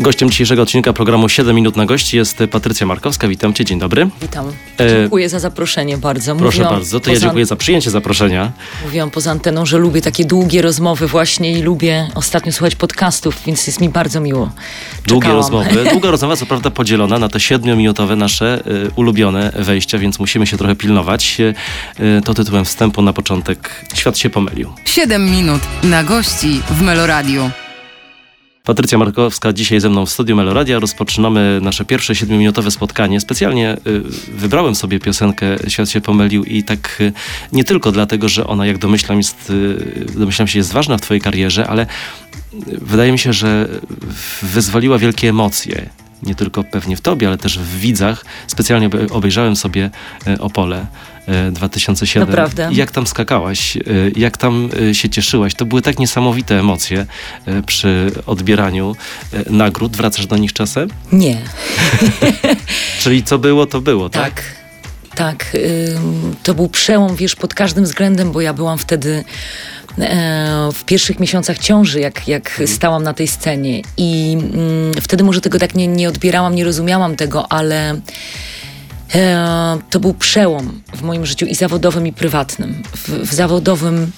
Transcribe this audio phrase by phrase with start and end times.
[0.00, 3.28] Gościem dzisiejszego odcinka programu 7 minut na gości jest Patrycja Markowska.
[3.28, 4.08] Witam cię, dzień dobry.
[4.22, 4.52] Witam.
[4.78, 6.36] Dziękuję za zaproszenie bardzo.
[6.36, 8.52] Proszę Mówiłam bardzo, to ja dziękuję za przyjęcie zaproszenia.
[8.84, 13.66] Mówiłam poza anteną, że lubię takie długie rozmowy właśnie i lubię ostatnio słuchać podcastów, więc
[13.66, 14.50] jest mi bardzo miło.
[15.06, 15.84] Długie rozmowy.
[15.92, 20.56] Długa rozmowa co prawda podzielona na te siedmiominutowe nasze y, ulubione wejścia, więc musimy się
[20.56, 21.36] trochę pilnować.
[21.40, 21.54] Y,
[22.24, 24.72] to tytułem wstępu na początek Świat się pomylił.
[24.84, 27.50] 7 minut na gości w Meloradiu.
[28.70, 30.78] Patrycja Markowska dzisiaj ze mną w studiu Meloradia.
[30.78, 33.20] Rozpoczynamy nasze pierwsze siedmiominutowe spotkanie.
[33.20, 34.02] Specjalnie y,
[34.34, 37.12] wybrałem sobie piosenkę Świat się pomylił i tak y,
[37.52, 41.20] nie tylko dlatego, że ona jak domyślam, jest, y, domyślam się jest ważna w twojej
[41.20, 41.86] karierze, ale
[42.66, 43.68] wydaje mi się, że
[44.42, 45.90] wyzwoliła wielkie emocje
[46.22, 48.24] nie tylko pewnie w tobie, ale też w widzach.
[48.46, 49.90] Specjalnie obejrzałem sobie
[50.40, 50.86] Opole
[51.52, 52.28] 2007.
[52.28, 52.68] Naprawdę.
[52.72, 53.80] Jak tam skakałaś, e,
[54.16, 55.54] jak tam e, się cieszyłaś.
[55.54, 57.06] To były tak niesamowite emocje
[57.46, 58.96] e, przy odbieraniu
[59.50, 59.96] nagród.
[59.96, 60.88] Wracasz do nich czasem?
[61.12, 61.38] Nie.
[63.02, 64.34] Czyli co było, to było, tak?
[64.34, 64.60] Tak.
[65.14, 65.56] Tak,
[66.42, 69.24] to był przełom, wiesz, pod każdym względem, bo ja byłam wtedy
[70.74, 72.68] w pierwszych miesiącach ciąży, jak, jak mhm.
[72.68, 77.16] stałam na tej scenie i mm, wtedy może tego tak nie, nie odbierałam, nie rozumiałam
[77.16, 78.00] tego, ale E,
[79.90, 82.82] to był przełom w moim życiu i zawodowym, i prywatnym.
[82.96, 84.12] W, w zawodowym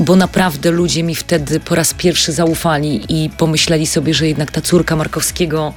[0.00, 4.60] bo naprawdę ludzie mi wtedy po raz pierwszy zaufali i pomyśleli sobie, że jednak ta
[4.60, 5.74] córka Markowskiego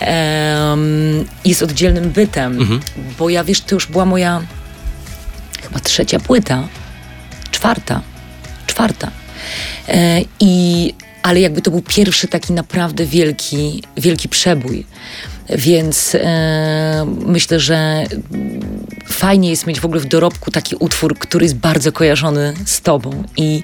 [0.00, 2.80] um, jest oddzielnym bytem, mhm.
[3.18, 4.42] bo ja wiesz, to już była moja
[5.62, 6.68] chyba trzecia płyta,
[7.50, 8.00] czwarta,
[8.66, 9.10] czwarta.
[9.88, 14.86] E, I ale jakby to był pierwszy taki naprawdę wielki, wielki przebój.
[15.56, 18.04] Więc e, myślę, że
[19.06, 23.24] fajnie jest mieć w ogóle w dorobku taki utwór, który jest bardzo kojarzony z tobą.
[23.36, 23.62] I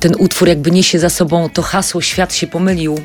[0.00, 3.00] ten utwór jakby niesie za sobą to hasło Świat się pomylił.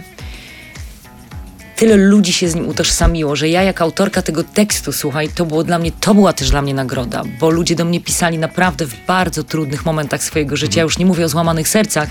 [1.76, 5.64] Tyle ludzi się z nim utożsamiło, że ja jako autorka tego tekstu, słuchaj, to było
[5.64, 9.06] dla mnie, to była też dla mnie nagroda, bo ludzie do mnie pisali naprawdę w
[9.08, 10.82] bardzo trudnych momentach swojego życia.
[10.82, 12.10] Już nie mówię o złamanych sercach,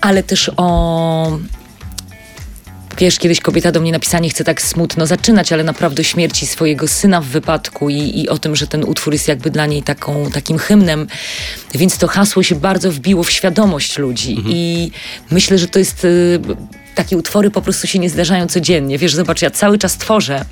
[0.00, 1.38] ale też o
[2.98, 6.88] Wiesz, kiedyś kobieta do mnie napisała, nie chcę tak smutno zaczynać, ale naprawdę śmierci swojego
[6.88, 10.30] syna w wypadku i, i o tym, że ten utwór jest jakby dla niej taką,
[10.30, 11.06] takim hymnem.
[11.74, 14.54] Więc to hasło się bardzo wbiło w świadomość ludzi mhm.
[14.54, 14.90] i
[15.30, 16.04] myślę, że to jest...
[16.04, 16.40] Y,
[16.94, 18.98] takie utwory po prostu się nie zdarzają codziennie.
[18.98, 20.44] Wiesz, zobacz, ja cały czas tworzę,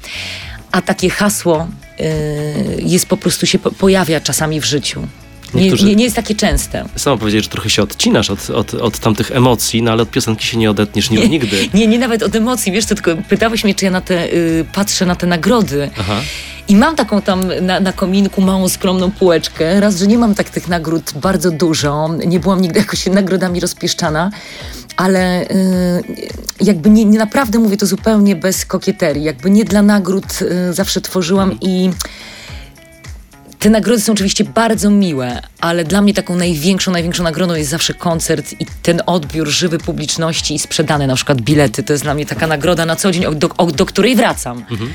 [0.73, 1.67] a takie hasło
[2.01, 5.07] y, jest po prostu się po, pojawia czasami w życiu.
[5.55, 6.85] Nie, nie, nie, jest takie częste.
[6.97, 10.47] Sama powiedzieć, że trochę się odcinasz od, od, od tamtych emocji, no ale od piosenki
[10.47, 11.69] się nie odetniesz nie, nigdy.
[11.75, 14.65] Nie, nie nawet od emocji, wiesz, to tylko pytałeś mnie, czy ja na te, y,
[14.73, 15.91] patrzę na te nagrody.
[15.99, 16.21] Aha.
[16.69, 19.81] I mam taką tam na, na, kominku małą, skromną półeczkę.
[19.81, 22.09] Raz, że nie mam tak tych nagród bardzo dużo.
[22.27, 24.31] Nie byłam nigdy jakoś nagrodami rozpieszczana.
[24.97, 26.03] Ale y,
[26.61, 29.25] jakby nie, nie, naprawdę mówię to zupełnie bez kokieterii.
[29.25, 31.91] Jakby nie dla nagród y, zawsze tworzyłam i
[33.59, 37.95] te nagrody są oczywiście bardzo miłe, ale dla mnie taką największą, największą nagrodą jest zawsze
[37.95, 41.83] koncert i ten odbiór żywy publiczności i sprzedane na przykład bilety.
[41.83, 44.65] To jest dla mnie taka nagroda na co dzień, do, do której wracam.
[44.71, 44.93] Mhm.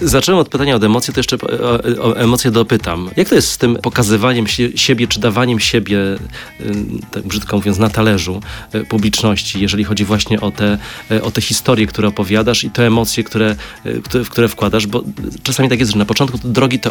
[0.00, 3.10] Zacząłem od pytania od emocji, to jeszcze o, o emocje dopytam.
[3.16, 5.98] Jak to jest z tym pokazywaniem się, siebie, czy dawaniem siebie,
[7.10, 8.40] tak brzydko mówiąc, na talerzu
[8.74, 10.78] y, publiczności, jeżeli chodzi właśnie o te,
[11.22, 13.56] o te historie, które opowiadasz i te emocje, które,
[14.14, 15.04] w które wkładasz, bo
[15.42, 16.90] czasami tak jest, że na początku drogi to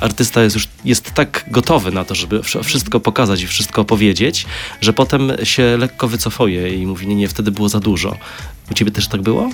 [0.00, 4.46] artysta jest już jest tak gotowy na to, żeby wszystko pokazać i wszystko opowiedzieć,
[4.80, 8.16] że potem się lekko wycofuje i mówi, nie, nie, wtedy było za dużo.
[8.70, 9.50] U ciebie też tak było?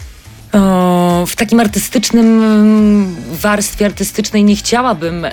[0.53, 5.27] O, w takim artystycznym mm, warstwie artystycznej nie chciałabym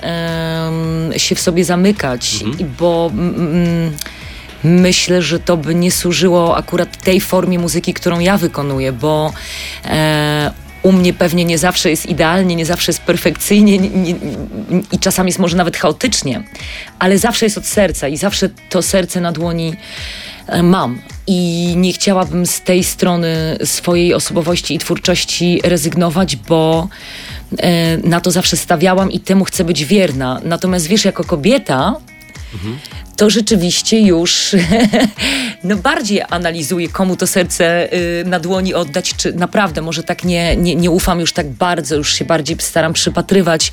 [1.16, 2.74] się w sobie zamykać, mhm.
[2.78, 3.92] bo mm,
[4.64, 9.32] myślę, że to by nie służyło akurat tej formie muzyki, którą ja wykonuję, bo
[9.84, 10.52] e,
[10.82, 14.14] u mnie pewnie nie zawsze jest idealnie, nie zawsze jest perfekcyjnie nie, nie,
[14.92, 16.42] i czasami jest może nawet chaotycznie,
[16.98, 19.76] ale zawsze jest od serca i zawsze to serce na dłoni
[20.62, 26.88] mam i nie chciałabym z tej strony swojej osobowości i twórczości rezygnować, bo
[27.58, 30.40] e, na to zawsze stawiałam i temu chcę być wierna.
[30.44, 31.96] Natomiast wiesz, jako kobieta,
[32.54, 32.78] mhm
[33.18, 34.56] to rzeczywiście już
[35.64, 40.56] no bardziej analizuję, komu to serce y, na dłoni oddać, czy naprawdę może tak nie,
[40.56, 43.72] nie, nie ufam już tak bardzo, już się bardziej staram przypatrywać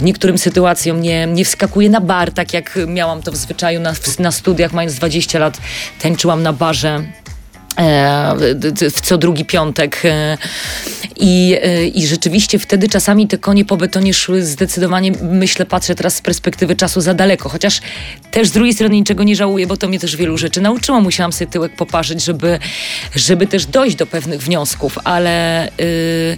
[0.00, 4.32] niektórym sytuacjom, nie, nie wskakuję na bar, tak jak miałam to w zwyczaju na, na
[4.32, 5.58] studiach, mając 20 lat,
[6.00, 7.04] tańczyłam na barze
[8.94, 10.02] w co drugi piątek.
[10.04, 10.38] E,
[11.16, 16.16] I, y, I rzeczywiście wtedy czasami te konie po betonie szły zdecydowanie, myślę, patrzę teraz
[16.16, 17.48] z perspektywy czasu za daleko.
[17.48, 17.80] Chociaż
[18.30, 21.00] też z drugiej strony niczego nie żałuję, bo to mnie też wielu rzeczy nauczyło.
[21.00, 22.58] Musiałam sobie tyłek poparzyć, żeby,
[23.14, 26.36] żeby też dojść do pewnych wniosków, ale yy,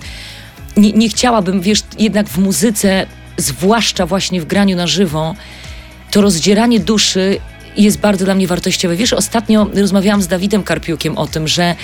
[0.83, 3.07] nie, nie chciałabym, wiesz, jednak w muzyce,
[3.37, 5.35] zwłaszcza właśnie w graniu na żywo,
[6.11, 7.41] to rozdzieranie duszy
[7.83, 8.97] jest bardzo dla mnie wartościowe.
[8.97, 11.75] Wiesz, ostatnio rozmawiałam z Dawidem Karpiukiem o tym, że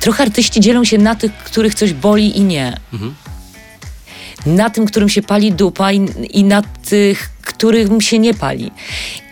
[0.00, 2.76] trochę artyści dzielą się na tych, których coś boli i nie.
[4.46, 8.70] Na tym, którym się pali dupa i, i na tych, którym się nie pali.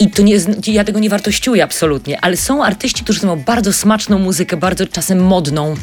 [0.00, 0.36] I to nie,
[0.66, 5.24] ja tego nie wartościuję absolutnie, ale są artyści, którzy mają bardzo smaczną muzykę, bardzo czasem
[5.24, 5.74] modną.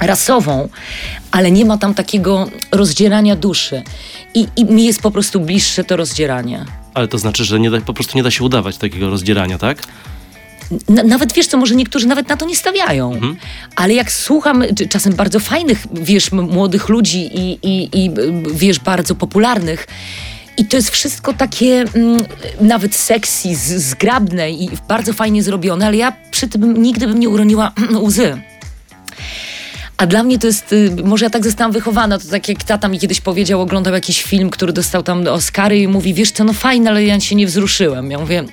[0.00, 0.68] Rasową,
[1.30, 3.82] ale nie ma tam takiego rozdzierania duszy.
[4.34, 6.64] I, I mi jest po prostu bliższe to rozdzieranie.
[6.94, 9.78] Ale to znaczy, że nie da, po prostu nie da się udawać takiego rozdzierania, tak?
[10.88, 13.20] Na, nawet wiesz co, może niektórzy nawet na to nie stawiają,
[13.76, 18.10] ale jak słucham czasem bardzo fajnych, wiesz, młodych ludzi i, i, i
[18.54, 19.86] wiesz, bardzo popularnych,
[20.56, 22.24] i to jest wszystko takie mm,
[22.60, 27.72] nawet sexy, zgrabne i bardzo fajnie zrobione, ale ja przy tym nigdy bym nie uroniła
[28.06, 28.38] łzy.
[29.96, 32.88] A dla mnie to jest, y, może ja tak zostałam wychowana, to tak jak tata
[32.88, 36.52] mi kiedyś powiedział, oglądał jakiś film, który dostał tam Oscary i mówi, wiesz co, no
[36.52, 38.10] fajne, ale ja się nie wzruszyłem.
[38.10, 38.44] Ja mówię,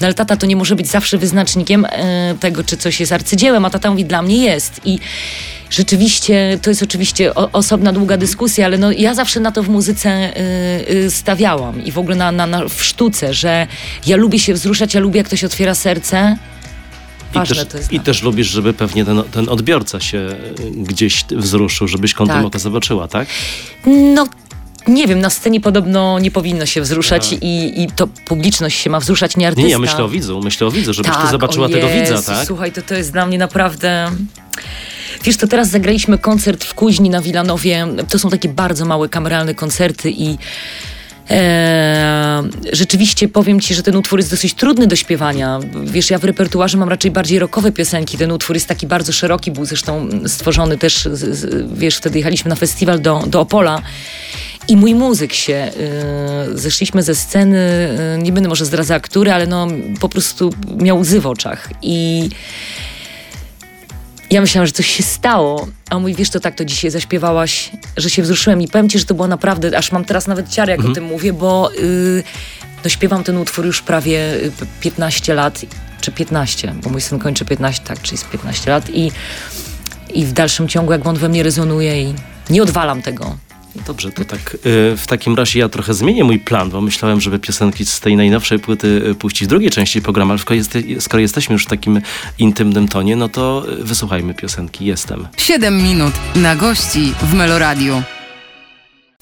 [0.00, 3.64] no ale tata to nie może być zawsze wyznacznikiem e, tego, czy coś jest arcydziełem,
[3.64, 4.80] a tata mówi, dla mnie jest.
[4.84, 4.98] I
[5.70, 10.32] rzeczywiście, to jest oczywiście osobna, długa dyskusja, ale no ja zawsze na to w muzyce
[10.90, 13.66] y, y, stawiałam i w ogóle na, na, na, w sztuce, że
[14.06, 16.36] ja lubię się wzruszać, ja lubię, jak ktoś otwiera serce.
[17.38, 17.92] Ważne I, też, to jest.
[17.92, 22.46] I też lubisz, żeby pewnie ten, ten odbiorca się y, gdzieś wzruszył, żebyś kątem Tak.
[22.46, 23.28] oka zobaczyła, tak?
[23.86, 24.26] No,
[24.88, 29.00] nie wiem, na scenie podobno nie powinno się wzruszać i, i to publiczność się ma
[29.00, 29.66] wzruszać, nie artysta.
[29.66, 32.22] Nie, ja myślę o widzu, myślę o widzu, żebyś ty Tak, zobaczyła o tego widza,
[32.22, 32.46] tak?
[32.46, 34.10] Słuchaj, to, to jest dla mnie naprawdę...
[35.24, 37.86] Wiesz, to teraz zagraliśmy koncert w Kuźni na Wilanowie.
[38.08, 40.38] To są takie bardzo małe kameralne koncerty i
[41.30, 42.42] e,
[42.72, 45.60] rzeczywiście powiem ci, że ten utwór jest dosyć trudny do śpiewania.
[45.84, 48.18] Wiesz, ja w repertuarze mam raczej bardziej rockowe piosenki.
[48.18, 52.48] Ten utwór jest taki bardzo szeroki, był zresztą stworzony też, z, z, wiesz, wtedy jechaliśmy
[52.48, 53.82] na festiwal do, do Opola.
[54.68, 55.70] I mój muzyk się,
[56.52, 57.88] y, zeszliśmy ze sceny,
[58.18, 59.68] y, nie będę może zdradzała który, ale no
[60.00, 61.68] po prostu miał łzy w oczach.
[61.82, 62.28] I
[64.30, 68.10] ja myślałam, że coś się stało, a mówi, wiesz to tak, to dzisiaj zaśpiewałaś, że
[68.10, 70.84] się wzruszyłem i powiem ci, że to było naprawdę, aż mam teraz nawet ciary, jak
[70.84, 72.22] o tym mówię, bo y,
[72.84, 75.60] no, śpiewam ten utwór już prawie y, 15 lat,
[76.00, 79.12] czy 15, bo mój syn kończy 15, tak, czyli jest 15 lat i,
[80.14, 82.14] i w dalszym ciągu jak on we mnie rezonuje i
[82.50, 83.36] nie odwalam tego.
[83.86, 84.58] Dobrze, to tak y,
[84.96, 88.58] w takim razie ja trochę zmienię mój plan, bo myślałem, żeby piosenki z tej najnowszej
[88.58, 92.00] płyty y, puścić w drugiej części programu, ale skoro, jest, skoro jesteśmy już w takim
[92.38, 95.28] intymnym tonie, no to y, wysłuchajmy piosenki Jestem.
[95.36, 98.02] 7 minut na gości w Meloradiu.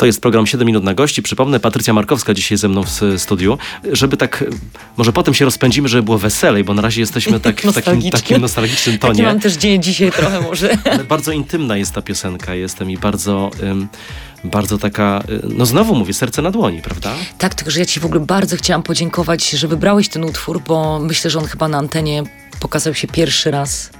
[0.04, 1.22] To jest program 7 minut na gości.
[1.22, 3.58] Przypomnę, Patrycja Markowska dzisiaj ze mną w studiu.
[3.92, 4.44] Żeby tak,
[4.96, 8.40] może potem się rozpędzimy, żeby było weselej, bo na razie jesteśmy tak, w takim, takim
[8.40, 9.28] nostalgicznym Taki tonie.
[9.28, 10.78] mam też dzień dzisiaj trochę może.
[10.92, 13.88] Ale bardzo intymna jest ta piosenka, jestem i bardzo, ym,
[14.44, 17.12] bardzo taka, no znowu mówię, serce na dłoni, prawda?
[17.38, 21.00] Tak, tylko że ja ci w ogóle bardzo chciałam podziękować, że wybrałeś ten utwór, bo
[21.00, 22.22] myślę, że on chyba na antenie
[22.60, 23.90] pokazał się pierwszy raz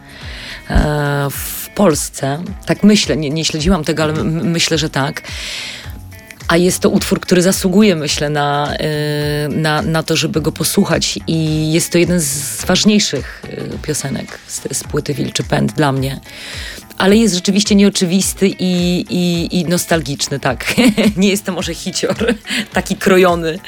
[0.71, 2.43] e, w Polsce.
[2.67, 5.23] Tak myślę, nie, nie śledziłam tego, ale myślę, że tak.
[6.49, 11.19] A jest to utwór, który zasługuje, myślę, na, y, na, na to, żeby go posłuchać.
[11.27, 16.21] I jest to jeden z ważniejszych y, piosenek z, z płyty Wilczy Pęd dla mnie.
[16.99, 20.75] Ale jest rzeczywiście nieoczywisty i, i, i nostalgiczny, tak.
[21.17, 22.35] Nie jest to może hicior,
[22.73, 23.59] taki krojony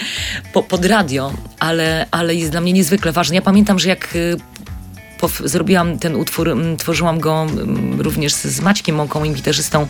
[0.53, 3.35] po, pod radio, ale, ale jest dla mnie niezwykle ważny.
[3.35, 4.37] Ja pamiętam, że jak y,
[5.45, 9.87] zrobiłam ten utwór, mm, tworzyłam go mm, również z, Maćkiem Mąką, moim gitarzystą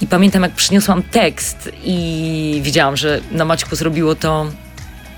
[0.00, 4.46] i pamiętam jak przyniosłam tekst i widziałam, że na Maćku zrobiło to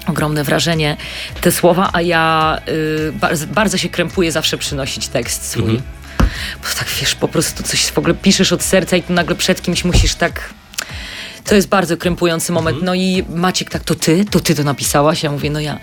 [0.06, 0.97] ogromne wrażenie
[1.40, 5.80] te słowa, a ja y, bardzo, bardzo się krępuję zawsze przynosić tekst swój.
[6.62, 9.62] Bo tak wiesz, po prostu coś w ogóle piszesz od serca i tu nagle przed
[9.62, 10.54] kimś musisz tak...
[11.44, 12.78] To jest bardzo krępujący moment.
[12.82, 14.25] No i Maciek, tak, to ty?
[14.25, 15.23] To ty to napisałaś?
[15.23, 15.78] Ja mówię, no ja.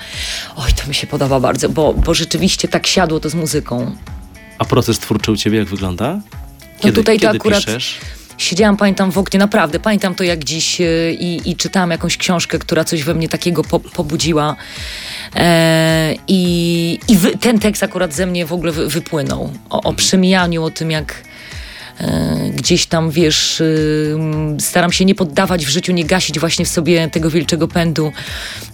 [0.56, 3.96] Oj, to mi się podoba bardzo, bo, bo rzeczywiście tak siadło to z muzyką.
[4.60, 6.20] A proces twórczy u ciebie jak wygląda?
[6.84, 8.00] No tutaj to kiedy akurat piszesz?
[8.38, 12.60] siedziałam, pamiętam w oknie, naprawdę, pamiętam to jak dziś y, i, i czytałam jakąś książkę,
[12.60, 14.56] która coś we mnie takiego po, pobudziła.
[15.36, 19.54] E, I i wy, ten tekst akurat ze mnie w ogóle wy, wypłynął.
[19.70, 21.27] O, o przemijaniu, o tym jak
[22.56, 24.18] gdzieś tam, wiesz, y,
[24.60, 28.12] staram się nie poddawać w życiu, nie gasić właśnie w sobie tego wilczego pędu,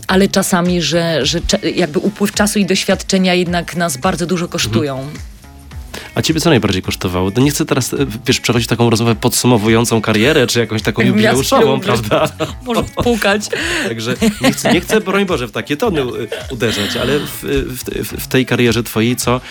[0.07, 1.39] ale czasami, że, że
[1.75, 5.07] jakby upływ czasu i doświadczenia jednak nas bardzo dużo kosztują.
[6.15, 7.31] A ciebie co najbardziej kosztowało?
[7.35, 11.79] No nie chcę teraz, e, wiesz, przechodzić taką rozmowę podsumowującą karierę, czy jakąś taką jubileuszową,
[11.79, 12.29] prawda?
[12.65, 13.49] Może pukać.
[13.87, 16.05] Także nie chcę, nie chcę, broń Boże, w takie tony e,
[16.51, 19.41] uderzać, ale w, w, w tej karierze twojej, co,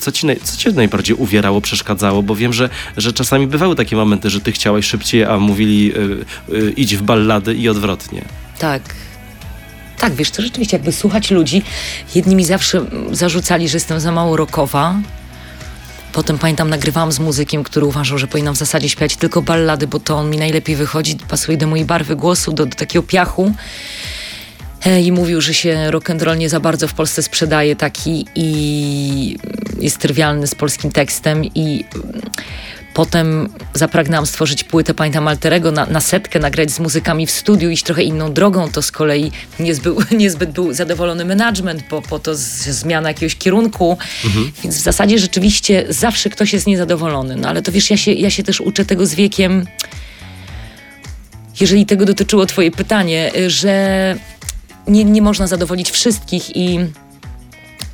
[0.00, 2.22] co, ci, co cię najbardziej uwierało, przeszkadzało?
[2.22, 5.92] Bo wiem, że, że czasami bywały takie momenty, że ty chciałaś szybciej, a mówili
[6.50, 8.24] y, y, idź w ballady i odwrotnie.
[8.58, 8.82] Tak.
[9.98, 11.62] Tak, wiesz, to rzeczywiście jakby słuchać ludzi.
[12.14, 14.94] Jedni mi zawsze zarzucali, że jestem za mało rokowa.
[16.20, 20.00] Potem pamiętam, nagrywałam z muzykiem, który uważał, że powinnam w zasadzie śpiewać tylko ballady, bo
[20.00, 23.52] to on mi najlepiej wychodzi, pasuje do mojej barwy głosu, do, do takiego piachu.
[24.84, 28.26] E, I mówił, że się rock and roll nie za bardzo w Polsce sprzedaje taki
[28.34, 29.38] i
[29.78, 31.84] jest trywialny z polskim tekstem i
[32.94, 37.84] Potem zapragnęłam stworzyć płytę, pamiętam Alterego, na, na setkę, nagrać z muzykami w studiu, iść
[37.84, 38.70] trochę inną drogą.
[38.70, 43.98] To z kolei niezbyt, niezbyt był zadowolony management, bo po to z, zmiana jakiegoś kierunku.
[44.24, 44.52] Mhm.
[44.62, 47.36] Więc w zasadzie rzeczywiście zawsze ktoś jest niezadowolony.
[47.36, 49.66] No ale to wiesz, ja się, ja się też uczę tego z wiekiem,
[51.60, 54.16] jeżeli tego dotyczyło twoje pytanie, że
[54.88, 56.78] nie, nie można zadowolić wszystkich i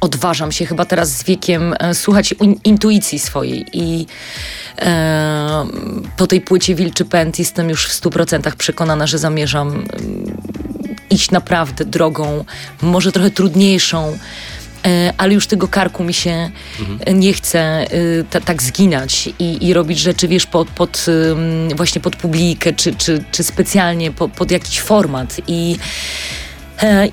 [0.01, 2.35] odważam się chyba teraz z wiekiem e, słuchać
[2.65, 4.07] intuicji swojej i
[4.79, 5.67] e,
[6.17, 9.85] po tej płycie Wilczy Pęd jestem już w stu procentach przekonana, że zamierzam e,
[11.11, 12.45] iść naprawdę drogą,
[12.83, 14.19] może trochę trudniejszą,
[14.87, 16.51] e, ale już tego karku mi się
[16.81, 17.21] mhm.
[17.21, 17.87] nie chce
[18.31, 21.07] e, tak zginać i, i, robić rzeczy, wiesz, pod, pod
[21.77, 26.46] właśnie pod publikę, czy, czy, czy specjalnie pod, pod jakiś format i E,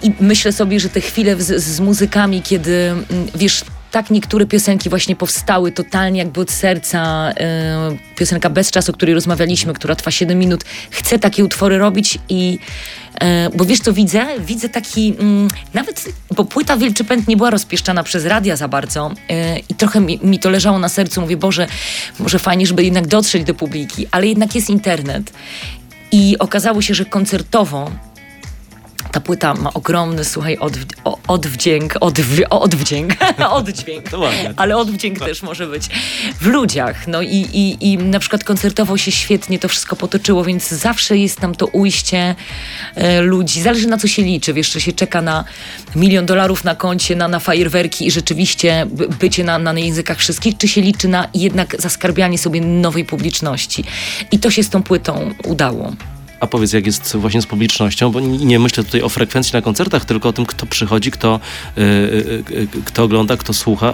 [0.04, 3.06] I myślę sobie, że te chwile z, z muzykami, kiedy mm,
[3.36, 7.32] wiesz, tak niektóre piosenki właśnie powstały totalnie jakby od serca.
[7.32, 10.64] E, piosenka Bez Czasu, o której rozmawialiśmy, która trwa 7 minut.
[10.90, 12.60] Chcę takie utwory robić i
[13.22, 14.26] e, bo wiesz co widzę?
[14.40, 16.06] Widzę taki, mm, nawet,
[16.36, 19.12] bo płyta Wilczy Pęd nie była rozpieszczana przez radia za bardzo
[19.70, 21.22] i trochę mi, mi, to leżało na sercu.
[21.22, 21.68] Mówię, Boże,
[22.20, 25.34] może fajnie, żeby jednak dotrzeć do publiki, ale jednak jest internet.
[26.12, 27.92] I okazało się, że koncertowo
[29.14, 30.80] ta płyta ma ogromny, słuchaj, odw
[31.28, 33.14] odwdzięk, odw odwdzięk,
[33.50, 34.06] oddźwięk,
[34.56, 35.90] ale odwdzięk też może być
[36.42, 37.08] w ludziach.
[37.08, 41.40] No i, i, i na przykład koncertowo się świetnie to wszystko potoczyło, więc zawsze jest
[41.40, 42.36] tam to ujście
[42.96, 43.62] e, ludzi.
[43.62, 45.44] Zależy na co się liczy, wiesz, czy się czeka na
[45.96, 48.88] milion dolarów na koncie, na, na fajerwerki i rzeczywiście
[49.20, 53.84] bycie na, na językach wszystkich, czy się liczy na jednak zaskarbianie sobie nowej publiczności.
[54.32, 55.92] I to się z tą płytą udało.
[56.44, 60.06] A powiedz, jak jest właśnie z publicznością, bo nie myślę tutaj o frekwencji na koncertach,
[60.06, 61.40] tylko o tym, kto przychodzi, kto,
[61.78, 63.94] yy, yy, kto ogląda, kto słucha.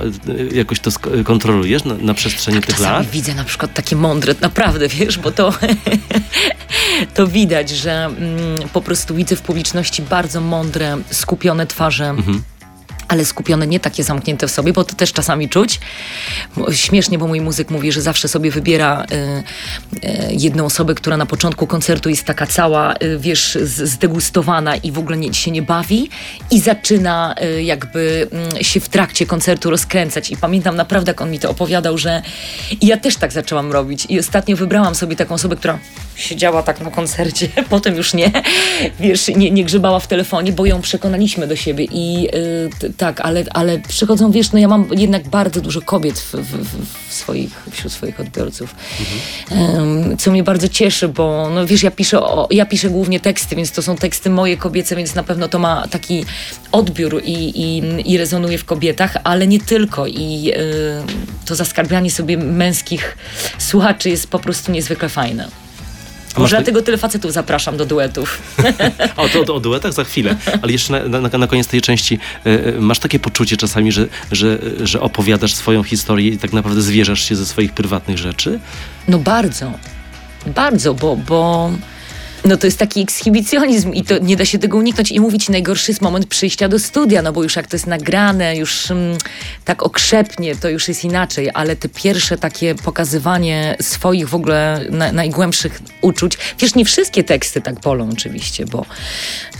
[0.53, 0.91] Jakoś to
[1.23, 3.07] kontrolujesz na, na przestrzeni tak, tych lat?
[3.09, 5.53] widzę na przykład takie mądre, naprawdę, wiesz, bo to,
[7.15, 12.05] to widać, że mm, po prostu widzę w publiczności bardzo mądre, skupione twarze.
[12.05, 12.43] Mhm
[13.09, 15.79] ale skupione, nie takie zamknięte w sobie, bo to też czasami czuć.
[16.71, 19.15] Śmiesznie, bo mój muzyk mówi, że zawsze sobie wybiera y,
[20.07, 24.99] y, jedną osobę, która na początku koncertu jest taka cała, y, wiesz, zdegustowana i w
[24.99, 26.09] ogóle nie, się nie bawi
[26.51, 30.31] i zaczyna y, jakby mm, się w trakcie koncertu rozkręcać.
[30.31, 32.21] I pamiętam naprawdę, jak on mi to opowiadał, że
[32.81, 34.05] i ja też tak zaczęłam robić.
[34.09, 35.79] I ostatnio wybrałam sobie taką osobę, która
[36.19, 38.31] siedziała tak na koncercie, potem już nie,
[38.99, 42.27] wiesz, nie, nie grzebała w telefonie, bo ją przekonaliśmy do siebie i
[42.83, 46.79] y, tak, ale, ale przychodzą, wiesz, no ja mam jednak bardzo dużo kobiet w, w,
[47.09, 48.75] w swoich, wśród swoich odbiorców,
[49.49, 49.73] mhm.
[49.73, 53.55] um, co mnie bardzo cieszy, bo no wiesz, ja piszę, o, ja piszę głównie teksty,
[53.55, 56.25] więc to są teksty moje kobiece, więc na pewno to ma taki
[56.71, 62.37] odbiór i, i, i rezonuje w kobietach, ale nie tylko i y, to zaskarbianie sobie
[62.37, 63.17] męskich
[63.57, 65.68] słuchaczy jest po prostu niezwykle fajne.
[66.37, 68.41] Może dlatego tyle facetów zapraszam do duetów.
[69.17, 70.35] o, to, to o duetach za chwilę.
[70.61, 74.59] Ale jeszcze na, na, na koniec tej części y, masz takie poczucie czasami, że, że,
[74.83, 78.59] że opowiadasz swoją historię i tak naprawdę zwierzasz się ze swoich prywatnych rzeczy?
[79.07, 79.71] No bardzo.
[80.45, 81.71] Bardzo, bo, bo
[82.45, 85.91] no to jest taki ekshibicjonizm i to nie da się tego uniknąć i mówić najgorszy
[85.91, 89.17] jest moment przyjścia do studia, no bo już jak to jest nagrane, już mm,
[89.65, 95.11] tak okrzepnie, to już jest inaczej, ale te pierwsze takie pokazywanie swoich w ogóle na,
[95.11, 98.85] najgłębszych uczuć, wiesz, nie wszystkie teksty tak bolą oczywiście, bo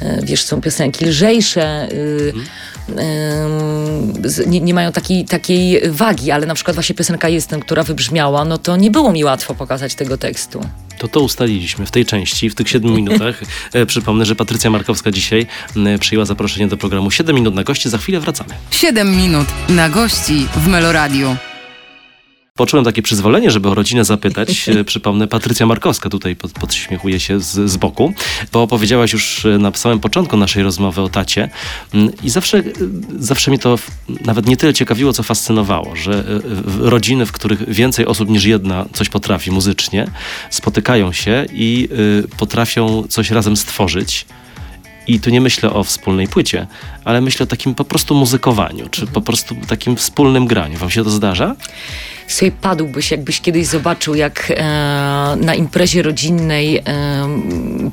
[0.02, 2.34] e, wiesz, są piosenki lżejsze, y, y,
[4.48, 8.58] nie, nie, mają takiej, takiej wagi, ale na przykład właśnie piosenka Jestem, która wybrzmiała, no
[8.58, 10.62] to nie było mi łatwo pokazać tego tekstu
[11.00, 13.42] to to ustaliliśmy w tej części, w tych 7 minutach.
[13.74, 15.48] E, przypomnę, że Patrycja Markowska dzisiaj
[16.00, 17.90] przyjęła zaproszenie do programu 7 minut na gości.
[17.90, 18.50] Za chwilę wracamy.
[18.72, 21.36] 7 minut na gości w Meloradiu.
[22.60, 24.50] Poczułem takie przyzwolenie, żeby o rodzinę zapytać.
[24.70, 28.14] E, Przypomnę, Patrycja Markowska tutaj pod, podśmiechuje się z, z boku,
[28.52, 31.50] bo opowiedziałaś już e, na samym początku naszej rozmowy o tacie
[32.24, 32.64] i zawsze, e,
[33.20, 33.76] zawsze mnie to
[34.26, 36.24] nawet nie tyle ciekawiło, co fascynowało, że
[36.80, 40.12] rodziny, w których więcej osób niż jedna coś potrafi muzycznie,
[40.50, 41.90] spotykają się i
[42.38, 44.26] potrafią coś razem stworzyć.
[45.08, 46.68] I tu nie myślę o wspólnej płycie,
[47.06, 50.78] ale myślę o takim po prostu muzykowaniu, czy po prostu takim wspólnym graniu.
[50.78, 51.56] Wam się to zdarza?
[52.34, 54.64] Sobie padłbyś, jakbyś kiedyś zobaczył, jak e,
[55.42, 56.82] na imprezie rodzinnej e,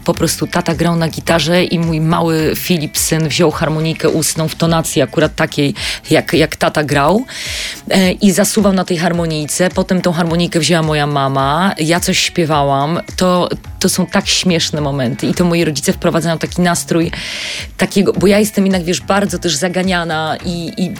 [0.04, 4.54] po prostu tata grał na gitarze i mój mały Filip, syn, wziął harmonikę ustną w
[4.54, 5.74] tonacji akurat takiej,
[6.10, 7.24] jak, jak tata grał
[7.90, 9.70] e, i zasuwał na tej harmonijce.
[9.70, 13.00] Potem tą harmonikę wzięła moja mama, ja coś śpiewałam.
[13.16, 13.48] To,
[13.80, 17.10] to są tak śmieszne momenty i to moi rodzice wprowadzają taki nastrój
[17.76, 20.94] takiego, bo ja jestem jednak, wiesz, bardzo też zaganiana i, i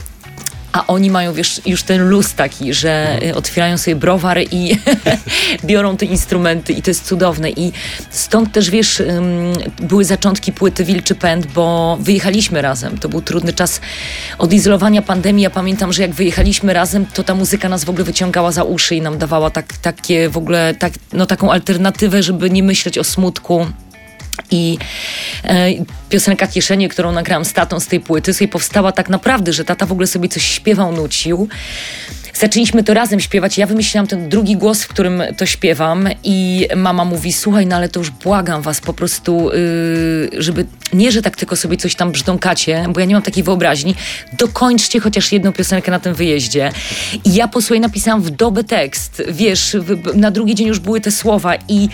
[0.73, 4.78] a oni mają, wiesz, już ten luz taki, że y, otwierają sobie browar i
[5.64, 7.50] biorą te instrumenty i to jest cudowne.
[7.50, 7.73] I
[8.11, 9.02] stąd też, wiesz,
[9.82, 12.99] były zaczątki płyty Wilczy Pęd, bo wyjechaliśmy razem.
[12.99, 13.80] To był trudny czas
[14.38, 15.42] odizolowania pandemii.
[15.42, 18.96] Ja pamiętam, że jak wyjechaliśmy razem, to ta muzyka nas w ogóle wyciągała za uszy
[18.96, 23.04] i nam dawała tak, takie w ogóle, tak, no, taką alternatywę, żeby nie myśleć o
[23.04, 23.66] smutku.
[24.50, 24.78] I
[25.45, 25.69] e,
[26.09, 29.87] piosenka Kieszenie, którą nagrałam z tatą z tej płyty, sobie powstała tak naprawdę, że tata
[29.87, 31.49] w ogóle sobie coś śpiewał, nucił.
[32.38, 33.59] Zaczęliśmy to razem śpiewać.
[33.59, 37.88] Ja wymyśliłam ten drugi głos, w którym to śpiewam, i mama mówi: Słuchaj, no ale
[37.88, 39.50] to już błagam was po prostu,
[40.33, 43.43] yy, żeby nie, że tak tylko sobie coś tam brzdąkacie, bo ja nie mam takiej
[43.43, 43.95] wyobraźni.
[44.38, 46.73] Dokończcie chociaż jedną piosenkę na tym wyjeździe.
[47.25, 49.23] I ja po swojej napisałam w dobę tekst.
[49.28, 49.76] Wiesz,
[50.14, 51.88] na drugi dzień już były te słowa i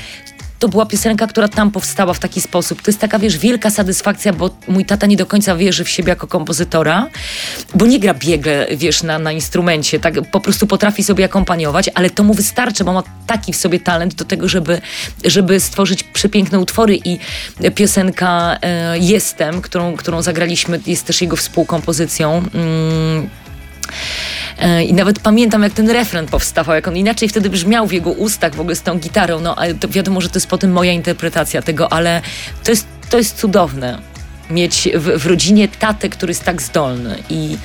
[0.63, 2.83] to była piosenka, która tam powstała w taki sposób.
[2.83, 6.09] To jest taka, wiesz, wielka satysfakcja, bo mój tata nie do końca wierzy w siebie
[6.09, 7.09] jako kompozytora,
[7.75, 12.11] bo nie gra biegle, wiesz, na, na instrumencie, tak po prostu potrafi sobie akompaniować, ale
[12.11, 14.81] to mu wystarczy, bo ma taki w sobie talent do tego, żeby,
[15.25, 17.19] żeby stworzyć przepiękne utwory i
[17.75, 22.43] piosenka e, Jestem, którą, którą zagraliśmy, jest też jego współkompozycją.
[22.55, 23.29] Mm,
[24.87, 28.55] I nawet pamiętam, jak ten refren powstawał, jak on inaczej wtedy brzmiał w jego ustach
[28.55, 29.41] w ogóle z tą gitarą.
[29.41, 32.23] No, ale to wiadomo, że to jest potem moja interpretacja tego, ale
[32.65, 33.99] to jest, to jest cudowne.
[34.51, 37.57] Mieć w, w rodzinie tatę, który jest tak zdolny i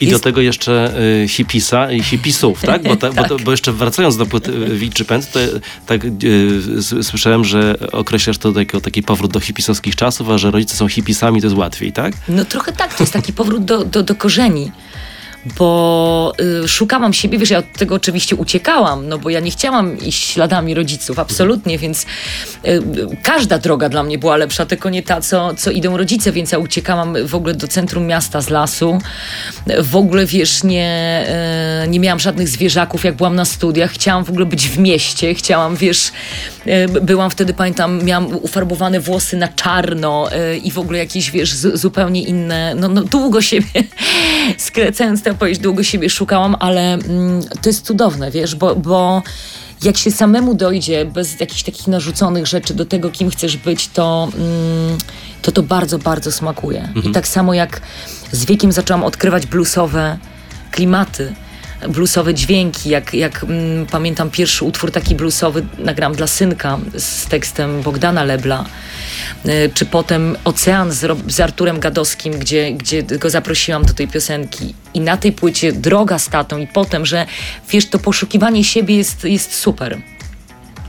[0.00, 2.82] I do Jest- tego jeszcze y, hipisa i hipisów, tak?
[2.82, 5.40] Bo, ta, bo, to, bo jeszcze wracając do płyty y, Wilczy Pęd, to
[5.86, 10.76] tak y, słyszałem, że określasz to jako taki powrót do hipisowskich czasów, a że rodzice
[10.76, 12.12] są hipisami, to jest łatwiej, tak?
[12.28, 14.70] No trochę tak, to jest taki powrót do, do, do korzeni.
[15.46, 16.32] Bo
[16.64, 20.32] y, szukałam siebie, wiesz, ja od tego oczywiście uciekałam, no bo ja nie chciałam iść
[20.32, 22.06] śladami rodziców, absolutnie, więc y,
[22.68, 22.82] y,
[23.22, 26.58] każda droga dla mnie była lepsza, tylko nie ta, co, co idą rodzice, więc ja
[26.58, 28.98] uciekałam w ogóle do centrum miasta z lasu.
[29.82, 31.26] W ogóle, wiesz, nie,
[31.84, 35.34] y, nie miałam żadnych zwierzaków, jak byłam na studiach, chciałam w ogóle być w mieście,
[35.34, 36.12] chciałam, wiesz,
[36.66, 41.54] y, byłam wtedy, pamiętam, miałam ufarbowane włosy na czarno y, i w ogóle jakieś, wiesz,
[41.54, 43.84] zupełnie inne, no, no długo siebie,
[44.58, 49.22] skracając tę opowieść, długo siebie szukałam, ale mm, to jest cudowne, wiesz, bo, bo
[49.82, 54.28] jak się samemu dojdzie, bez jakichś takich narzuconych rzeczy do tego, kim chcesz być, to
[54.34, 54.98] mm,
[55.42, 56.88] to, to bardzo, bardzo smakuje.
[57.04, 57.80] I tak samo jak
[58.32, 60.18] z wiekiem zaczęłam odkrywać bluesowe
[60.70, 61.34] klimaty,
[61.88, 67.82] bluesowe dźwięki, jak, jak mm, pamiętam pierwszy utwór taki bluesowy nagram dla synka z tekstem
[67.82, 68.64] Bogdana Lebla,
[69.46, 74.74] Y, czy potem Ocean z, z Arturem Gadowskim, gdzie, gdzie go zaprosiłam do tej piosenki
[74.94, 77.26] i na tej płycie Droga z tatą i potem, że
[77.70, 79.98] wiesz, to poszukiwanie siebie jest, jest super.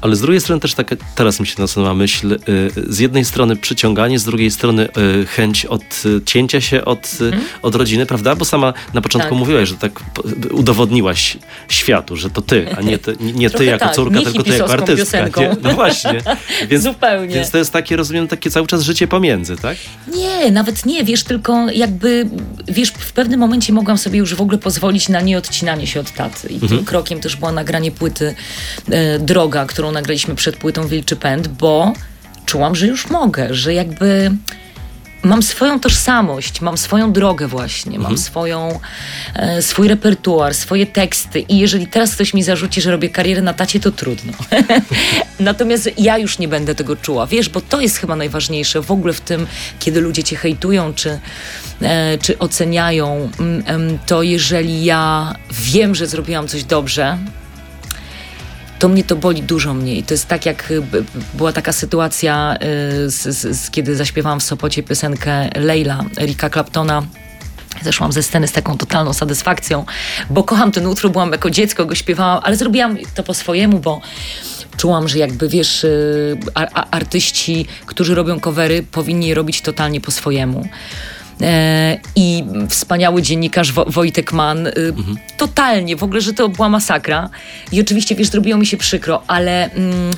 [0.01, 2.39] Ale z drugiej strony też taka, teraz mi się nasunęła myśl, y,
[2.87, 4.87] z jednej strony przyciąganie, z drugiej strony
[5.21, 7.31] y, chęć odcięcia się od, y,
[7.61, 8.35] od rodziny, prawda?
[8.35, 9.39] Bo sama na początku Tak.
[9.39, 9.99] mówiłaś, że tak
[10.51, 11.37] udowodniłaś
[11.69, 14.57] światu, że to ty, a nie ty, nie ty jako tak, córka, nie tylko ty
[14.57, 15.41] jako artystka.
[15.41, 15.55] Nie?
[15.61, 16.21] No właśnie.
[16.69, 17.35] Więc, Zupełnie.
[17.35, 19.77] Więc to jest takie, rozumiem, takie cały czas życie pomiędzy, tak?
[20.15, 22.29] Nie, nawet nie, wiesz, tylko jakby,
[22.67, 26.47] wiesz, w pewnym momencie mogłam sobie już w ogóle pozwolić na nieodcinanie się od taty.
[26.47, 28.35] I tym krokiem też było nagranie płyty
[28.91, 31.93] e, Droga, którą nagraliśmy przed płytą Wilczy Pęd, bo
[32.45, 34.31] czułam, że już mogę, że jakby
[35.23, 38.79] mam swoją tożsamość, mam swoją drogę właśnie, mam swoją,
[39.35, 43.53] e, swój repertuar, swoje teksty i jeżeli teraz ktoś mi zarzuci, że robię karierę na
[43.53, 44.33] tacie, to trudno.
[45.39, 49.13] Natomiast ja już nie będę tego czuła, wiesz, bo to jest chyba najważniejsze w ogóle
[49.13, 49.47] w tym,
[49.79, 51.19] kiedy ludzie cię hejtują, czy,
[51.81, 57.17] e, czy oceniają, mm, em, to jeżeli ja wiem, że zrobiłam coś dobrze,
[58.79, 60.03] to mnie to boli dużo mniej.
[60.03, 60.81] To jest tak, jak y,
[61.33, 67.03] była taka sytuacja, y, z, z, z, kiedy zaśpiewałam w Sopocie piosenkę Leila Erika Claptona
[67.81, 69.85] Zeszłam ze sceny z taką totalną satysfakcją,
[70.29, 74.01] bo kocham ten utwór, byłam jako dziecko, go śpiewałam, ale zrobiłam to po swojemu, bo
[74.77, 76.37] czułam, że jakby wiesz, y,
[76.91, 80.69] artyści, którzy robią covery, powinni robić totalnie po swojemu.
[81.41, 85.17] E, I wspaniały dziennikarz Wo Wojtek Mann, y, mhm.
[85.37, 87.29] totalnie, w ogóle, że to była masakra.
[87.71, 89.71] I oczywiście, wiesz, zrobiło mi się przykro, ale.
[89.71, 90.11] Mm,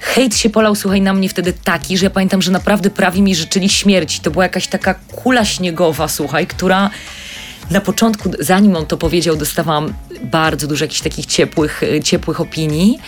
[0.00, 3.34] hejt się polał, słuchaj, na mnie wtedy taki, że ja pamiętam, że naprawdę prawie mi
[3.34, 4.20] życzyli śmierci.
[4.20, 6.90] To była jakaś taka kula śniegowa, słuchaj, która
[7.70, 12.98] na początku, zanim on to powiedział, dostawałam bardzo dużo jakichś takich ciepłych, y, ciepłych opinii.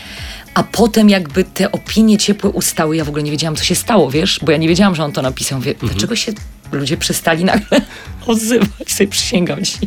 [0.55, 2.97] A potem jakby te opinie ciepłe ustały.
[2.97, 4.41] Ja w ogóle nie wiedziałam, co się stało, wiesz?
[4.43, 5.61] Bo ja nie wiedziałam, że on to napisał.
[5.61, 5.89] Wie, mhm.
[5.93, 6.33] Dlaczego się
[6.73, 7.81] ludzie przestali nagle
[8.27, 8.93] odzywać?
[8.93, 9.79] Sobie przysięgam ci.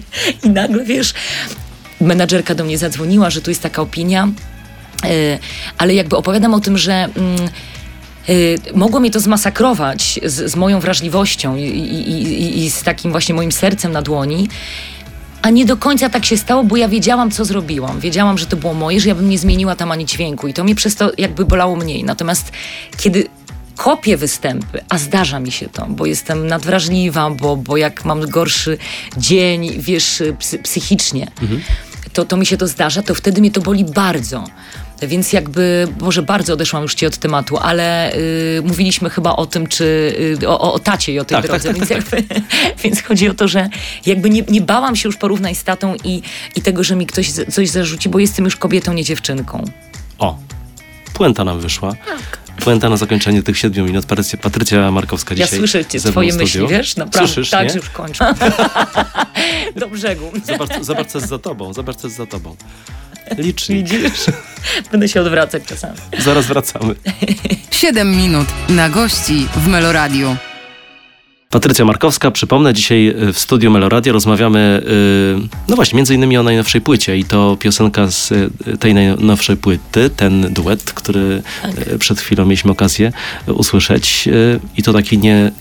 [0.44, 1.13] I nagle, wiesz,
[2.02, 4.28] menadżerka do mnie zadzwoniła, że tu jest taka opinia,
[5.04, 5.10] yy,
[5.78, 7.10] ale jakby opowiadam o tym, że...
[7.15, 13.36] Yy, mogło mnie to zmasakrować z, z moją wrażliwością i, i, i, z takim właśnie
[13.36, 14.50] moim sercem na dłoni.
[15.41, 18.00] A nie do końca tak się stało, bo ja wiedziałam, co zrobiłam.
[18.00, 20.63] Wiedziałam, że to było moje, że ja bym nie zmieniła tam ani dźwięku i to
[20.63, 22.04] mnie przez to jakby bolało mniej.
[22.04, 22.52] Natomiast
[22.98, 23.28] kiedy
[23.77, 28.77] kopię występy, a zdarza mi się to, bo jestem nadwrażliwa, bo, bo jak mam gorszy
[29.17, 30.23] dzień, wiesz,
[30.63, 31.62] psychicznie, mhm.
[32.13, 34.43] to, to mi się to zdarza, to wtedy mnie to boli bardzo.
[35.07, 39.67] Więc jakby, może bardzo odeszłam już ci od tematu, ale y, mówiliśmy chyba o tym,
[39.67, 39.84] czy
[40.41, 42.39] y, o, o, tacie i o tej tak, drodze, tak, więc, tak, jakby,
[42.84, 43.69] więc chodzi o to, że
[44.05, 46.21] jakby nie, nie bałam się już porównań z tatą i,
[46.55, 49.63] i tego, że mi ktoś coś zarzuci, bo jestem już kobietą, nie dziewczynką.
[50.19, 50.38] O,
[51.13, 51.95] puenta nam wyszła.
[51.95, 52.40] Tak.
[52.63, 54.06] Puenta na zakończenie tych siedmiu minut.
[54.06, 56.97] Patrycja, Patrycja Markowska dzisiaj Ja słyszę cię, twoje myśli, wiesz?
[56.97, 57.28] Naprawdę.
[57.28, 57.76] Słyszysz, tak, nie?
[57.76, 58.34] już kończę.
[59.80, 60.32] Do brzegu.
[60.45, 61.74] Zobacz, zobacz, co jest za tobą.
[61.74, 62.56] Zobacz, co jest za tobą.
[63.38, 63.89] Licznik.
[63.89, 64.19] Widzisz?
[64.91, 65.97] Będę się odwracać czasami.
[66.19, 66.95] Zaraz wracamy.
[67.71, 70.36] Siedem minut na gości w Meloradiu.
[71.51, 74.81] Patrycja Markowska, przypomnę, dzisiaj y, w studiu Meloradia rozmawiamy,
[75.45, 79.57] y, no właśnie, między innymi o najnowszej płycie i to piosenka z y, tej najnowszej
[79.57, 81.97] płyty, ten duet, który tak.
[81.97, 83.11] przed chwilą mieliśmy okazję
[83.47, 84.29] usłyszeć
[84.77, 85.51] i to taki nie,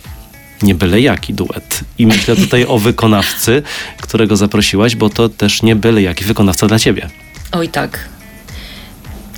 [0.62, 1.80] nie byle jaki duet.
[1.98, 3.62] I myślę tutaj o wykonawcy,
[4.00, 7.08] którego zaprosiłaś, bo to też nie byle jaki wykonawca dla ciebie.
[7.52, 8.08] Oj tak.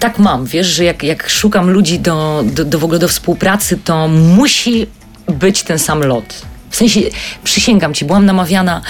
[0.00, 3.78] Tak mam, wiesz, że jak, jak szukam ludzi do, do, do w ogóle do współpracy,
[3.84, 4.86] to musi
[5.26, 6.42] być ten sam lot.
[6.70, 7.00] W sensie,
[7.44, 8.80] przysięgam ci, byłam namawiana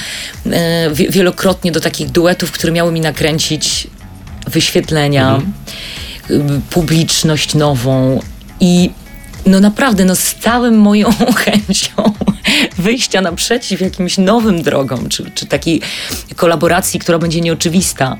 [0.46, 3.86] e, wielokrotnie do takich duetów, które miały mi nakręcić
[4.46, 5.40] wyświetlenia,
[6.30, 6.62] mhm.
[6.70, 8.20] publiczność nową
[8.60, 8.90] i
[9.46, 11.12] no naprawdę, no z całym moją
[11.44, 12.12] chęcią
[12.78, 15.80] wyjścia naprzeciw jakimś nowym drogom, czy, czy takiej
[16.36, 18.16] kolaboracji, która będzie nieoczywista,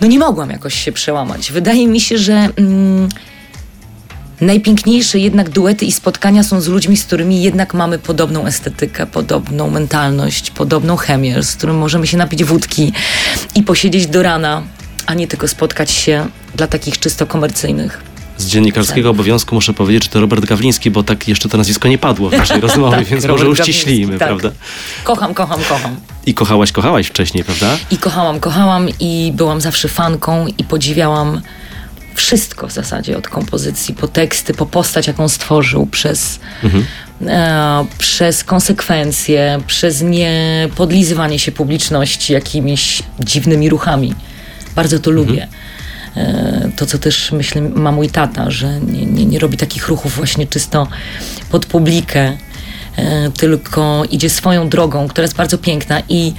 [0.00, 1.52] no nie mogłam jakoś się przełamać.
[1.52, 2.48] Wydaje mi się, że...
[2.56, 3.08] Mm,
[4.42, 9.70] Najpiękniejsze jednak duety i spotkania są z ludźmi, z którymi jednak mamy podobną estetykę, podobną
[9.70, 12.92] mentalność, podobną chemię, z którym możemy się napić wódki
[13.54, 14.62] i posiedzieć do rana,
[15.06, 18.02] a nie tylko spotkać się dla takich czysto komercyjnych.
[18.38, 19.14] Z dziennikarskiego tak.
[19.14, 22.32] obowiązku muszę powiedzieć, że to Robert Gawliński, bo tak jeszcze to nazwisko nie padło w
[22.32, 24.28] naszej rozmowie, więc może uściślimy, tak.
[24.28, 24.50] prawda?
[25.04, 25.96] Kocham, kocham, kocham.
[26.26, 27.76] I kochałaś, kochałaś wcześniej, prawda?
[27.90, 31.40] I kochałam, kochałam i byłam zawsze fanką i podziwiałam
[32.14, 36.84] wszystko w zasadzie od kompozycji, po teksty, po postać, jaką stworzył, przez, mhm.
[37.26, 44.14] e, przez konsekwencje, przez niepodlizywanie się publiczności jakimiś dziwnymi ruchami.
[44.74, 45.28] Bardzo to mhm.
[45.28, 45.48] lubię.
[46.16, 50.16] E, to, co też myślę ma mój tata, że nie, nie, nie robi takich ruchów
[50.16, 50.88] właśnie czysto
[51.50, 52.36] pod publikę,
[52.96, 56.02] e, tylko idzie swoją drogą, która jest bardzo piękna.
[56.08, 56.32] I,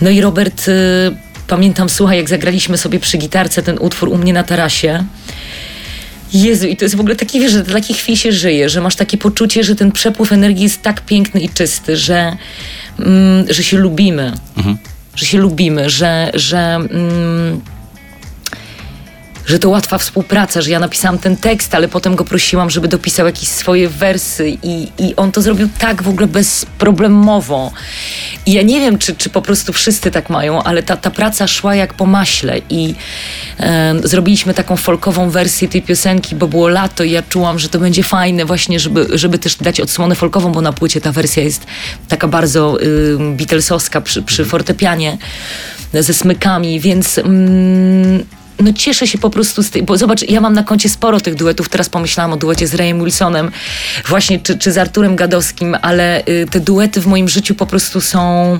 [0.00, 4.32] no i Robert e, Pamiętam, słuchaj, jak zagraliśmy sobie przy gitarce ten utwór u mnie
[4.32, 5.04] na tarasie.
[6.32, 8.80] Jezu, i to jest w ogóle taki, wiesz, że do takich chwil się żyje, że
[8.80, 12.36] masz takie poczucie, że ten przepływ energii jest tak piękny i czysty, że,
[12.98, 14.32] mm, że się lubimy.
[14.56, 14.78] Mhm.
[15.16, 17.60] Że się lubimy, że, że mm,
[19.50, 23.26] że to łatwa współpraca, że ja napisałam ten tekst, ale potem go prosiłam, żeby dopisał
[23.26, 27.72] jakieś swoje wersy i, i on to zrobił tak w ogóle bezproblemowo.
[28.46, 31.46] I ja nie wiem, czy, czy po prostu wszyscy tak mają, ale ta, ta praca
[31.46, 32.94] szła jak po maśle i
[33.60, 37.78] e, zrobiliśmy taką folkową wersję tej piosenki, bo było lato i ja czułam, że to
[37.78, 41.66] będzie fajne właśnie, żeby, żeby też dać odsłonę folkową, bo na płycie ta wersja jest
[42.08, 45.18] taka bardzo y, Beatlesowska przy, przy fortepianie
[45.94, 48.24] ze smykami, więc mm,
[48.62, 51.34] no cieszę się po prostu z tej, bo zobacz, ja mam na koncie sporo tych
[51.34, 53.50] duetów, teraz pomyślałam o duecie z Rayem Wilsonem,
[54.08, 58.00] właśnie, czy, czy z Arturem Gadowskim, ale y, te duety w moim życiu po prostu
[58.00, 58.58] są,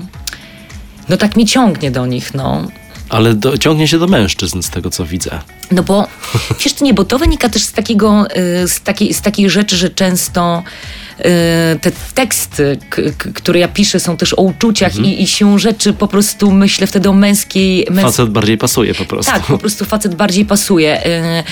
[1.09, 2.67] no tak mi ciągnie do nich, no.
[3.11, 5.39] Ale do, ciągnie się do mężczyzn z tego, co widzę.
[5.71, 6.07] No bo,
[6.63, 8.25] wiesz, to nie, bo to wynika też z takiego,
[8.63, 10.63] y, z takiej, z takiej rzeczy, że często
[11.19, 11.23] y,
[11.81, 12.77] te teksty,
[13.33, 17.09] które ja piszę, są też o uczuciach i, i siłą rzeczy po prostu myślę wtedy
[17.09, 17.87] o męskiej...
[17.91, 19.31] męs- Facet bardziej pasuje po prostu.
[19.31, 21.05] tak, po prostu facet bardziej pasuje.
[21.05, 21.43] y,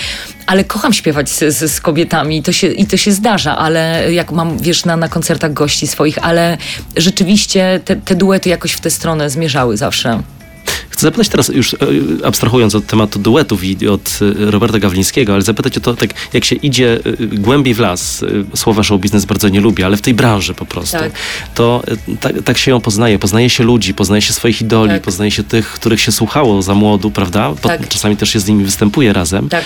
[0.45, 4.13] Ale kocham śpiewać z, z, z kobietami i to, się, i to się zdarza, ale
[4.13, 6.58] jak mam, wiesz, na, na koncertach gości swoich, ale
[6.98, 10.22] rzeczywiście te, te duety jakoś w tę stronę zmierzały zawsze.
[10.89, 11.78] Chcę zapytać teraz, już e,
[12.24, 16.46] abstrahując od tematu duetów i od e, Roberta Gawlińskiego, ale zapytać o to, tak, jak
[16.46, 20.13] się idzie e, głębiej w las, słowa show biznes bardzo nie lubię, ale w tej
[20.13, 21.12] branży po prostu, Tak.
[21.56, 21.84] to
[22.22, 23.20] tak, tak się ją poznaje.
[23.20, 25.02] Poznaje się ludzi, poznaje się swoich idoli, Tak.
[25.02, 27.54] poznaje się tych, których się słuchało za młodu, prawda?
[27.62, 27.88] Po, Tak.
[27.88, 29.50] Czasami też się z nimi występuje razem.
[29.50, 29.63] Tak.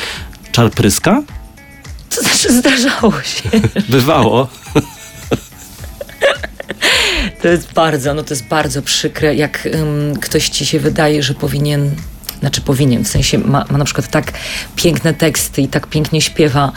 [0.51, 1.23] Czar pryska?
[2.15, 3.49] To znaczy zdarzało się.
[3.89, 4.47] Bywało.
[7.41, 11.33] To jest bardzo, no to jest bardzo przykre, jak ym, ktoś ci się wydaje, że
[11.33, 11.91] powinien,
[12.39, 14.33] znaczy powinien, w sensie ma, ma na przykład tak
[14.75, 16.71] piękne teksty i tak pięknie śpiewa,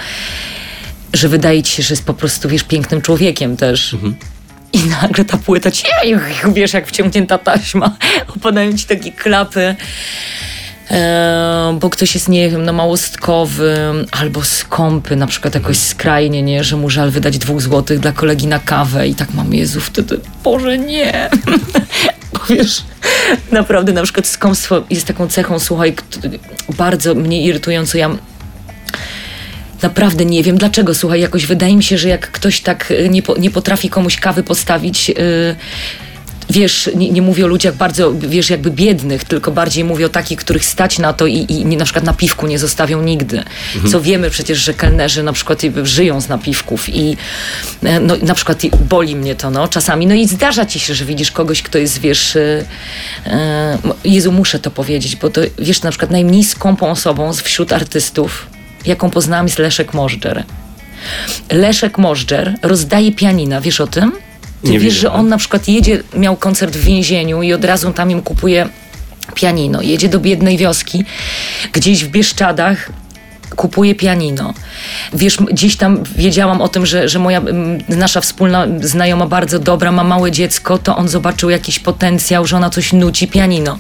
[1.13, 3.97] że wydaje ci się, że jest po prostu, wiesz, pięknym człowiekiem też.
[4.73, 5.85] I nagle ta płyta ci,
[6.55, 7.97] wiesz, jak wciągnięta taśma,
[8.37, 9.77] opadają ci takie klapy.
[10.91, 13.77] E, bo ktoś jest, nie wiem, no małostkowy
[14.11, 18.47] albo skąpy, na przykład jakoś skrajnie, nie, że mu żal wydać dwóch złotych dla kolegi
[18.47, 21.31] na kawę i tak mam, Jezu, wtedy, Boże, nie.
[22.33, 22.83] bo wiesz,
[23.53, 25.95] naprawdę na przykład skąpstwo jest taką cechą, słuchaj,
[26.77, 28.11] bardzo mnie irytującą, ja
[29.83, 33.23] Naprawdę nie wiem dlaczego, słuchaj, jakoś wydaje mi się, że jak ktoś tak y, nie,
[33.23, 35.15] po, nie potrafi komuś kawy postawić, yy,
[36.51, 40.39] wiesz, nie, nie mówię o ludziach bardzo, wiesz, jakby biednych, tylko bardziej mówię o takich,
[40.39, 43.43] których stać na to i, i na przykład napiwku nie zostawią nigdy.
[43.91, 47.17] Co wiemy przecież, że kelnerzy na przykład żyją z napiwków i
[47.83, 50.07] e, no, na przykład boli mnie to, no, czasami.
[50.07, 52.65] No i zdarza ci się, że widzisz kogoś, kto jest, wiesz, y,
[53.27, 58.47] e, Jezu, muszę to powiedzieć, bo to, wiesz, na przykład najmniej skąpą osobą wśród artystów,
[58.87, 60.45] jaką poznałam jest Leszek Możdżer.
[61.51, 64.13] Leszek Możdżer rozdaje pianina, wiesz o tym?
[64.65, 65.21] Ty Nie wiesz, że wiedziałem.
[65.21, 68.69] on na przykład jedzie, miał koncert w więzieniu i od razu tam im kupuje
[69.35, 69.83] pianino.
[69.83, 71.05] Jedzie do biednej wioski,
[71.73, 72.91] gdzieś w Bieszczadach,
[73.57, 74.55] kupuje pianino.
[75.13, 77.43] Wiesz, gdzieś tam wiedziałam o tym, że, że moja
[77.89, 82.71] nasza wspólna znajoma bardzo dobra ma małe dziecko, to on zobaczył jakiś potencjał, że ona
[82.71, 83.79] coś nuci pianino.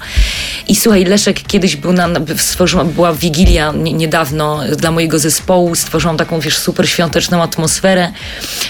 [0.69, 2.09] I słuchaj, Leszek kiedyś był na,
[2.85, 8.12] była wigilia nie, niedawno dla mojego zespołu, stworzyłam taką, wiesz, super świąteczną atmosferę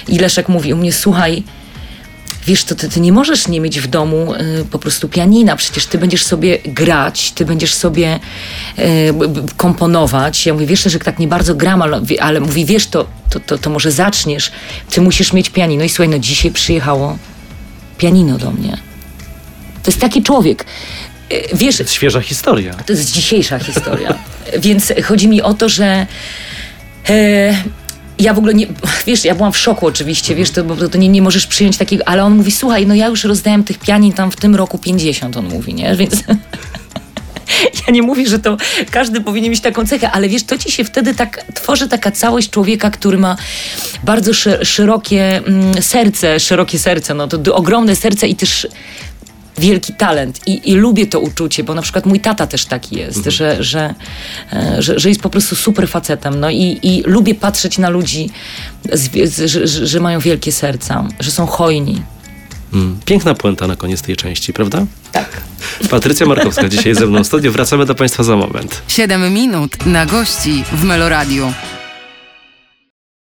[0.08, 1.42] i Leszek mówi u mnie, słuchaj,
[2.46, 5.86] Wiesz, to ty, ty nie możesz nie mieć w domu y, po prostu pianina, przecież
[5.86, 8.20] ty będziesz sobie grać, ty będziesz sobie
[8.78, 8.82] y,
[9.56, 10.46] komponować.
[10.46, 13.58] Ja mówię, wiesz, że tak nie bardzo gram, ale, ale mówi, wiesz, to, to, to,
[13.58, 14.52] to może zaczniesz,
[14.90, 15.84] ty musisz mieć pianino.
[15.84, 17.18] I słuchaj, no dzisiaj przyjechało
[17.98, 18.78] pianino do mnie.
[19.82, 20.66] To jest taki człowiek.
[21.32, 22.74] Y, Wiesz, Świeża historia.
[22.74, 24.14] to jest dzisiejsza historia.
[24.58, 26.06] Więc chodzi mi o to, że
[27.08, 27.54] e,
[28.18, 28.66] ja w ogóle nie,
[29.06, 32.08] wiesz, ja byłam w szoku oczywiście, wiesz, to, bo to nie, nie możesz przyjąć takiego,
[32.08, 35.36] ale on mówi, słuchaj, no ja już rozdałem tych pianin tam w tym roku 50,
[35.36, 36.22] on mówi, nie, więc...
[37.86, 38.56] Ja nie mówię, że to
[38.90, 42.50] każdy powinien mieć taką cechę, ale wiesz, to ci się wtedy tak tworzy taka całość
[42.50, 43.36] człowieka, który ma
[44.04, 48.66] bardzo szerokie mm, serce, szerokie serce, no to ogromne serce i też
[49.58, 53.24] wielki talent I, i lubię to uczucie, bo na przykład mój tata też taki jest,
[53.24, 53.94] że, że,
[54.52, 56.40] e, że, że jest po prostu super facetem.
[56.40, 58.30] No i, i lubię patrzeć na ludzi,
[58.92, 62.02] z, z, że, że, że mają wielkie serca, że są hojni.
[62.72, 62.98] Mm.
[63.04, 64.86] Piękna puenta na koniec tej części, prawda?
[65.12, 65.40] Tak.
[65.90, 67.52] Patrycja Markowska dzisiaj ze mną w studiu.
[67.52, 68.82] Wracamy do Państwa za moment.
[68.88, 71.52] 7 minut na gości w Meloradiu.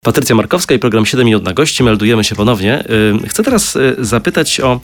[0.04, 1.84] Patrycja Markowska i program 7 minut na gości.
[1.84, 2.84] Meldujemy się ponownie.
[3.26, 4.80] Y, Chcę teraz y, zapytać o,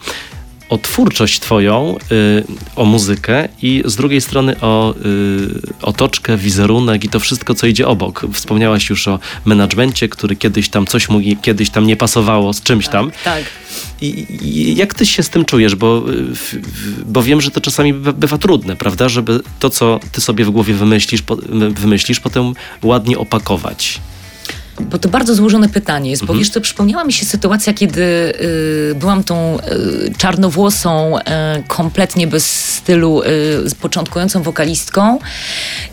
[0.69, 2.43] o twórczość twoją, y,
[2.75, 7.87] o muzykę i z drugiej strony o y, otoczkę, wizerunek i to wszystko, co idzie
[7.87, 8.25] obok.
[8.33, 12.87] Wspomniałaś już o menadżmencie, który kiedyś tam coś mu kiedyś tam nie pasowało z czymś
[12.87, 13.11] tam.
[13.23, 13.43] Tak.
[14.01, 15.75] I, I jak ty się z tym czujesz?
[15.75, 16.55] Bo, y, w,
[17.05, 19.09] bo wiem, że to czasami bywa, bywa trudne, prawda?
[19.09, 21.37] Żeby to, co ty sobie w głowie wymyślisz, po,
[21.69, 22.53] wymyślisz potem
[22.83, 23.99] ładnie opakować.
[24.79, 28.95] Bo to bardzo złożone pytanie jest, bo wiesz co, przypomniała mi się sytuacja, kiedy y,
[28.95, 31.21] byłam tą y, czarnowłosą, y,
[31.67, 35.19] kompletnie bez stylu, y, początkującą wokalistką.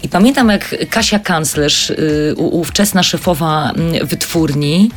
[0.02, 3.72] I pamiętam jak Kasia Kanclerz, y, ówczesna szefowa
[4.02, 4.90] wytwórni,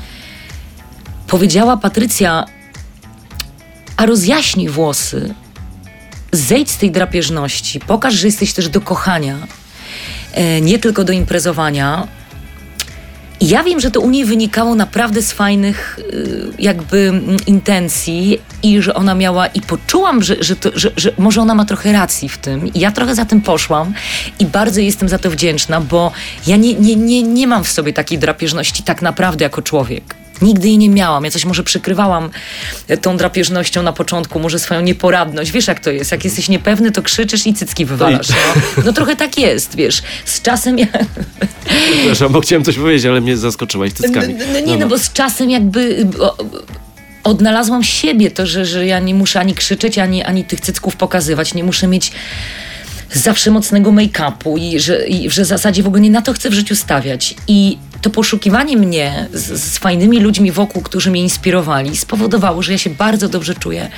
[1.27, 2.45] powiedziała Patrycja,
[3.97, 5.33] a rozjaśnij włosy,
[6.31, 9.37] zejdź z tej drapieżności, pokaż, że jesteś też do kochania,
[10.33, 12.07] e, nie tylko do imprezowania,
[13.41, 18.81] ja wiem, że to u niej wynikało naprawdę z fajnych y, jakby mm, intencji i
[18.81, 22.29] że ona miała i poczułam, że, że, to, że, że może ona ma trochę racji
[22.29, 22.73] w tym.
[22.73, 23.93] I ja trochę za tym poszłam
[24.39, 26.11] i bardzo jestem za to wdzięczna, bo
[26.47, 30.15] ja nie, nie, nie, nie mam w sobie takiej drapieżności tak naprawdę jako człowiek.
[30.41, 31.25] Nigdy jej nie miałam.
[31.25, 32.29] Ja coś może przykrywałam
[32.87, 35.51] e, tą drapieżnością na początku, może swoją nieporadność.
[35.51, 36.11] Wiesz, jak to jest?
[36.11, 38.29] Jak jesteś niepewny, to krzyczysz i cycki wywalasz.
[38.29, 40.01] No, no trochę tak jest, wiesz.
[40.25, 40.87] Z czasem ja...
[41.91, 44.33] Przepraszam, bo chciałem coś powiedzieć, ale mnie zaskoczyłaś cyckami.
[44.33, 46.07] No, no nie, no, bo z czasem jakby
[47.23, 51.53] odnalazłam siebie to, że, że ja nie muszę ani krzyczeć, ani, ani tych cycków pokazywać.
[51.53, 52.11] Nie muszę mieć
[53.13, 56.49] zawsze mocnego make-upu i że, i że w zasadzie w ogóle nie na to chcę
[56.49, 57.35] w życiu stawiać.
[57.47, 62.77] I to poszukiwanie mnie z, z, fajnymi ludźmi wokół, którzy mnie inspirowali, spowodowało, że ja
[62.77, 63.89] się bardzo dobrze czuję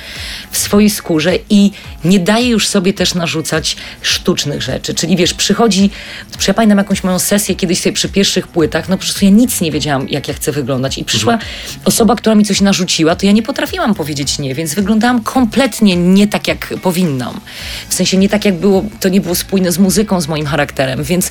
[0.50, 1.70] w swojej skórze i
[2.04, 4.94] nie daję już sobie też narzucać sztucznych rzeczy.
[4.94, 5.90] Czyli wiesz, przychodzi,
[6.48, 9.60] ja pamiętam jakąś moją sesję kiedyś sobie przy pierwszych płytach, no po prostu ja nic
[9.60, 10.98] nie wiedziałam, jak ja chcę wyglądać.
[10.98, 11.50] I przyszła mhm.
[11.84, 16.28] osoba, która mi coś narzuciła, to ja nie potrafiłam powiedzieć nie, więc wyglądałam kompletnie nie
[16.28, 17.40] tak, jak powinnam.
[17.88, 21.02] W sensie nie tak, jak było, to nie było spójne z muzyką, z moim charakterem,
[21.04, 21.30] więc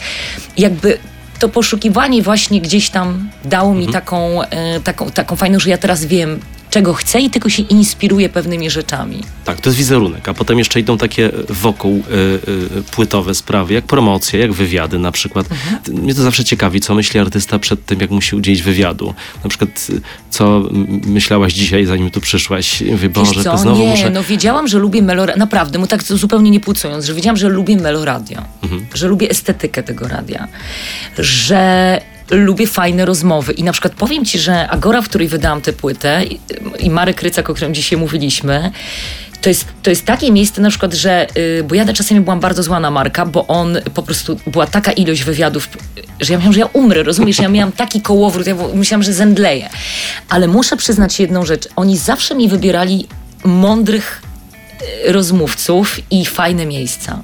[0.58, 0.98] jakby
[1.42, 3.94] to poszukiwanie właśnie gdzieś tam dało mi mhm.
[3.94, 6.40] taką, e, taką, taką fajną, że ja teraz wiem,
[6.72, 9.24] czego chcę i tylko się inspiruję pewnymi rzeczami.
[9.46, 13.86] Tak, to jest wizerunek, a potem jeszcze idą takie wokół y, y, płytowe sprawy, jak
[13.86, 15.46] promocje, jak wywiady na przykład.
[15.52, 16.04] Mhm.
[16.04, 19.14] Mnie to zawsze ciekawi, co myśli artysta przed tym, jak musi udzielić wywiadu.
[19.44, 19.88] Na przykład,
[20.30, 20.64] co
[21.06, 22.82] myślałaś dzisiaj, zanim tu przyszłaś?
[22.82, 24.10] Mówię, Boże, to znowu nie, muszę...
[24.10, 27.78] no wiedziałam, że lubię meloradia, naprawdę, mu tak zupełnie nie płucując, że wiedziałam, że lubię
[27.78, 28.86] meloradia, mhm.
[28.94, 30.48] że lubię estetykę tego radia,
[31.18, 33.54] że lubię fajne rozmowy.
[33.54, 36.24] I na przykład powiem ci, że Agora, w której wydałam tę płytę
[36.80, 38.72] i Marek Rycak, o którym dzisiaj mówiliśmy,
[39.42, 42.64] to jest, to jest takie miejsce na przykład, że, yy, bo ja czasami byłam bardzo
[42.64, 45.70] zła na Marka, bo on po prostu, była taka ilość wywiadów,
[46.20, 47.40] że ja myślałam, że ja umrę, rozumiesz?
[47.40, 49.70] Ja miałam taki kołowrót, ja myślałam, że zemdleję.
[50.30, 51.68] Ale muszę przyznać jedną rzecz.
[51.76, 53.08] Oni zawsze mi wybierali
[53.44, 54.22] mądrych
[55.08, 57.24] y, rozmówców i fajne miejsca.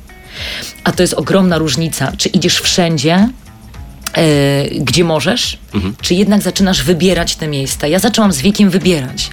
[0.83, 2.11] A to jest ogromna różnica.
[2.17, 3.29] Czy idziesz wszędzie,
[4.13, 5.95] E, gdzie możesz, mhm.
[6.01, 7.87] czy jednak zaczynasz wybierać te miejsca.
[7.87, 9.29] Ja zaczęłam z wiekiem wybierać.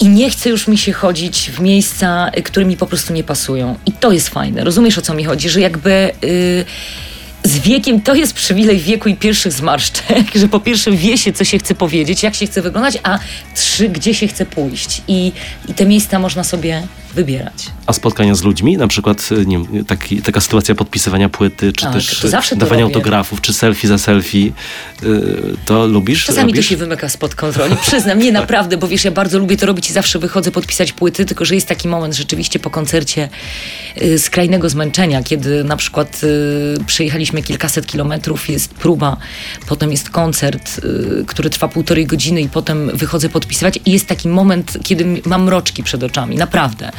[0.00, 3.78] I nie chcę już mi się chodzić w miejsca, które mi po prostu nie pasują.
[3.86, 4.64] I to jest fajne.
[4.64, 5.48] Rozumiesz o co mi chodzi?
[5.48, 6.12] Że jakby.
[6.22, 6.64] Yy,
[7.44, 11.44] z wiekiem to jest przywilej wieku i pierwszych zmarszczek, że po pierwsze wie się, co
[11.44, 13.18] się chce powiedzieć, jak się chce wyglądać, a
[13.54, 15.02] trzy, gdzie się chce pójść.
[15.08, 15.32] I,
[15.68, 16.82] i te miejsca można sobie
[17.14, 17.66] wybierać.
[17.86, 21.92] A spotkania z ludźmi, na przykład nie wiem, taki, taka sytuacja podpisywania płyty, czy tak,
[21.92, 26.24] też dawania autografów, czy selfie za selfie, yy, to lubisz?
[26.24, 26.66] Czasami robisz?
[26.66, 27.76] to się wymyka spod kontroli.
[27.86, 31.24] Przyznam, nie naprawdę, bo wiesz, ja bardzo lubię to robić i zawsze wychodzę podpisać płyty,
[31.24, 33.28] tylko że jest taki moment rzeczywiście po koncercie
[33.96, 36.20] yy, skrajnego zmęczenia, kiedy na przykład
[36.86, 39.16] przejechaliśmy kilkaset kilometrów, jest próba,
[39.66, 40.80] potem jest koncert,
[41.26, 45.82] który trwa półtorej godziny i potem wychodzę podpisywać i jest taki moment, kiedy mam mroczki
[45.82, 46.92] przed oczami, naprawdę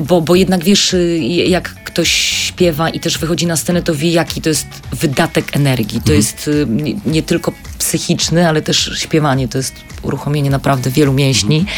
[0.00, 2.08] bo, bo jednak wiesz, y, jak ktoś
[2.48, 6.00] śpiewa i też wychodzi na scenę, to wie, jaki to jest wydatek energii.
[6.00, 6.16] To mhm.
[6.16, 9.48] jest y, nie, nie, tylko psychiczny, ale też śpiewanie.
[9.48, 11.76] To jest uruchomienie naprawdę wielu mięśni mhm.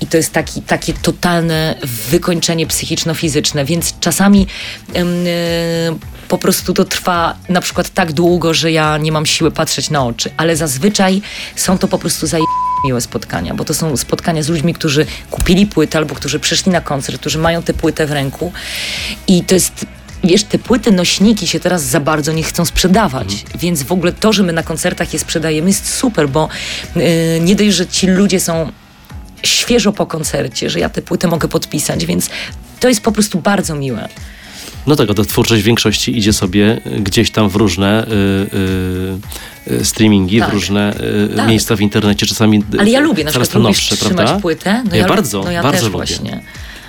[0.00, 1.74] i to jest taki, takie totalne
[2.10, 4.46] wykończenie psychiczno-fizyczne, więc czasami
[4.94, 5.02] yy,
[6.28, 10.06] po prostu to trwa na przykład tak długo, że ja nie mam siły patrzeć na
[10.06, 11.22] oczy, ale zazwyczaj
[11.56, 12.44] są to po prostu zaje
[12.84, 16.80] miłe spotkania, bo to są spotkania z ludźmi, którzy kupili płytę albo którzy przyszli na
[16.80, 18.52] koncert, którzy mają tę płytę w ręku
[19.28, 19.86] i to jest
[20.24, 23.58] wiesz, te płyty, nośniki się teraz za bardzo nie chcą sprzedawać, mhm.
[23.58, 26.48] więc w ogóle to, że my na koncertach je sprzedajemy jest super, bo
[26.96, 27.02] yy,
[27.40, 28.72] nie dość, że ci ludzie są
[29.42, 32.30] świeżo po koncercie, że ja tę płytę mogę podpisać, więc
[32.80, 34.08] to jest po prostu bardzo miłe.
[34.86, 40.40] No tak, to twórczość w większości idzie sobie gdzieś tam w różne y, y, streamingi,
[40.40, 40.50] tak.
[40.50, 40.94] w różne
[41.32, 41.48] y, tak.
[41.48, 44.38] miejsca w internecie, czasami Ale ja lubię na przykład nowsze, prawda?
[44.40, 44.82] płytę.
[44.90, 45.96] No ja, ja bardzo, no ja bardzo lubię.
[45.96, 46.40] właśnie.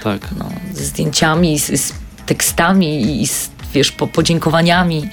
[0.04, 0.28] Tak.
[0.38, 1.94] No, z zdjęciami, z, z
[2.26, 5.10] tekstami i z wiesz, po, podziękowaniami.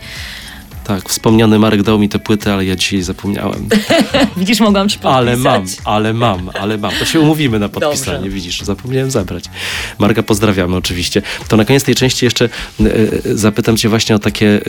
[0.84, 3.68] Tak, wspomniany Marek dał mi te płyty, ale ja dzisiaj zapomniałem.
[4.36, 5.18] widzisz, mogłam ci podpisać.
[5.18, 6.92] Ale mam, ale mam, ale mam.
[6.98, 8.30] To się umówimy na podpisanie, Dobrze.
[8.30, 9.44] widzisz, zapomniałem zabrać.
[9.98, 11.22] Marka pozdrawiamy oczywiście.
[11.48, 12.48] To na koniec tej części jeszcze
[12.80, 14.60] y, zapytam cię właśnie o takie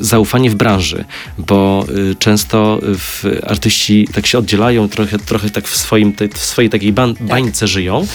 [0.00, 1.04] zaufanie w branży,
[1.38, 1.86] bo
[2.18, 2.80] często
[3.46, 7.26] artyści tak się oddzielają, trochę, trochę tak w, swoim, w swojej takiej ban, tak.
[7.26, 8.06] bańce żyją,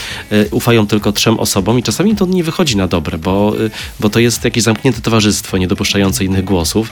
[0.51, 3.53] ufają tylko trzem osobom i czasami to nie wychodzi na dobre, bo,
[3.99, 6.91] bo to jest jakieś zamknięte towarzystwo, nie dopuszczające innych głosów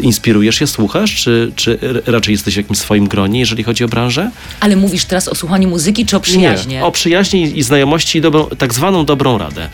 [0.00, 4.30] inspirujesz się, słuchasz, czy, czy raczej jesteś w jakimś swoim gronie, jeżeli chodzi o branżę?
[4.60, 6.74] Ale mówisz teraz o słuchaniu muzyki, czy o przyjaźnie?
[6.74, 9.68] Nie, o przyjaźni i znajomości i dobrą, tak zwaną dobrą radę.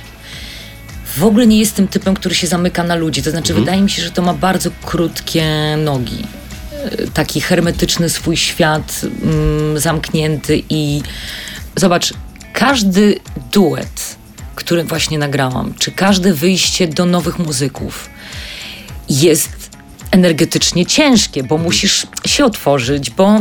[1.16, 3.22] W ogóle nie jestem typem, który się zamyka na ludzi.
[3.22, 3.64] To znaczy, mhm.
[3.64, 5.44] wydaje mi się, że to ma bardzo krótkie
[5.84, 6.24] nogi
[7.14, 11.02] taki hermetyczny swój świat, mm, zamknięty i
[11.76, 12.14] zobacz,
[12.52, 13.20] każdy
[13.52, 14.16] duet,
[14.54, 18.10] który właśnie nagrałam, czy każde wyjście do nowych muzyków
[19.08, 19.63] jest
[20.14, 23.38] energetycznie ciężkie, bo musisz się otworzyć, bo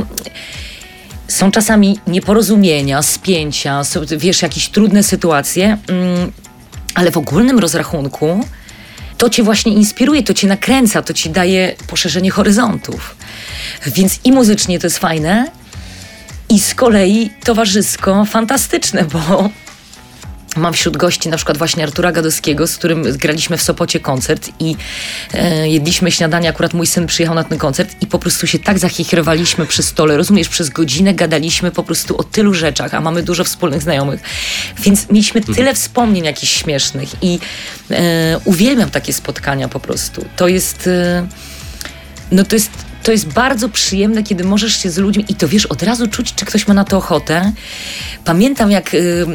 [1.28, 6.32] są czasami nieporozumienia, spięcia, są, wiesz, jakieś trudne sytuacje, mm,
[6.96, 8.46] ale w ogólnym rozrachunku
[9.18, 13.16] to cię właśnie inspiruje, to cię nakręca, to ci daje poszerzenie horyzontów.
[13.88, 15.52] Więc i muzycznie to jest fajne,
[16.50, 19.50] i z kolei towarzysko fantastyczne, bo
[20.56, 24.76] Mam wśród gości na przykład właśnie Artura Gadowskiego, z którym graliśmy w Sopocie koncert i
[25.34, 28.80] e, jedliśmy śniadanie, akurat mój syn przyjechał na ten koncert i po prostu się tak
[28.80, 33.44] zachichrowaliśmy przy stole, rozumiesz, przez godzinę gadaliśmy po prostu o tylu rzeczach, a mamy dużo
[33.44, 34.22] wspólnych znajomych,
[34.84, 35.56] więc mieliśmy Mhm.
[35.56, 37.40] tyle wspomnień jakichś śmiesznych i
[37.92, 40.26] e, uwielbiam takie spotkania po prostu.
[40.36, 40.88] To jest...
[40.88, 41.28] E,
[42.32, 42.72] no to jest,
[43.04, 46.34] to jest bardzo przyjemne, kiedy możesz się z ludźmi i to wiesz, od razu czuć,
[46.36, 47.52] czy ktoś ma na to ochotę.
[48.26, 49.26] Pamiętam, jak y,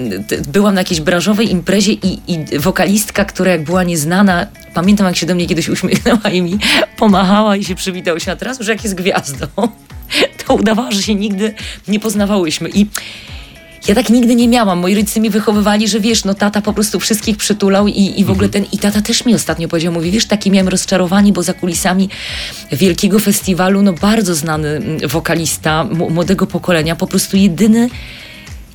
[0.48, 5.26] byłam na jakiejś branżowej imprezie i, i wokalistka, która jak była nieznana, pamiętam, jak się
[5.26, 6.58] do mnie kiedyś uśmiechnęła i mi
[6.96, 9.46] pomachała i się przywitała się, a teraz już jak jest gwiazdą,
[10.46, 11.54] to udawała, że się nigdy
[11.88, 12.86] nie poznawałyśmy i
[13.88, 14.78] ja tak nigdy nie miałam.
[14.78, 18.30] Moi rodzice mi wychowywali, że wiesz, no tata po prostu wszystkich przytulał i, i w
[18.30, 18.64] ogóle ten...
[18.72, 22.08] I tata też mi ostatnio powiedział, mówi, wiesz, takie miałem rozczarowanie, bo za kulisami
[22.72, 27.88] wielkiego festiwalu, no bardzo znany mm, wokalista młodego pokolenia, po prostu jedyny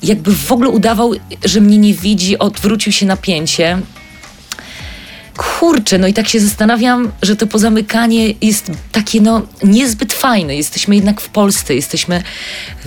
[0.02, 1.12] jakby w ogóle udawał,
[1.44, 3.78] że mnie nie widzi, odwrócił się napięcie.
[5.36, 10.56] Kurczę, no i tak się zastanawiam, że to pozamykanie jest takie no niezbyt fajne.
[10.56, 12.22] Jesteśmy jednak w Polsce, jesteśmy,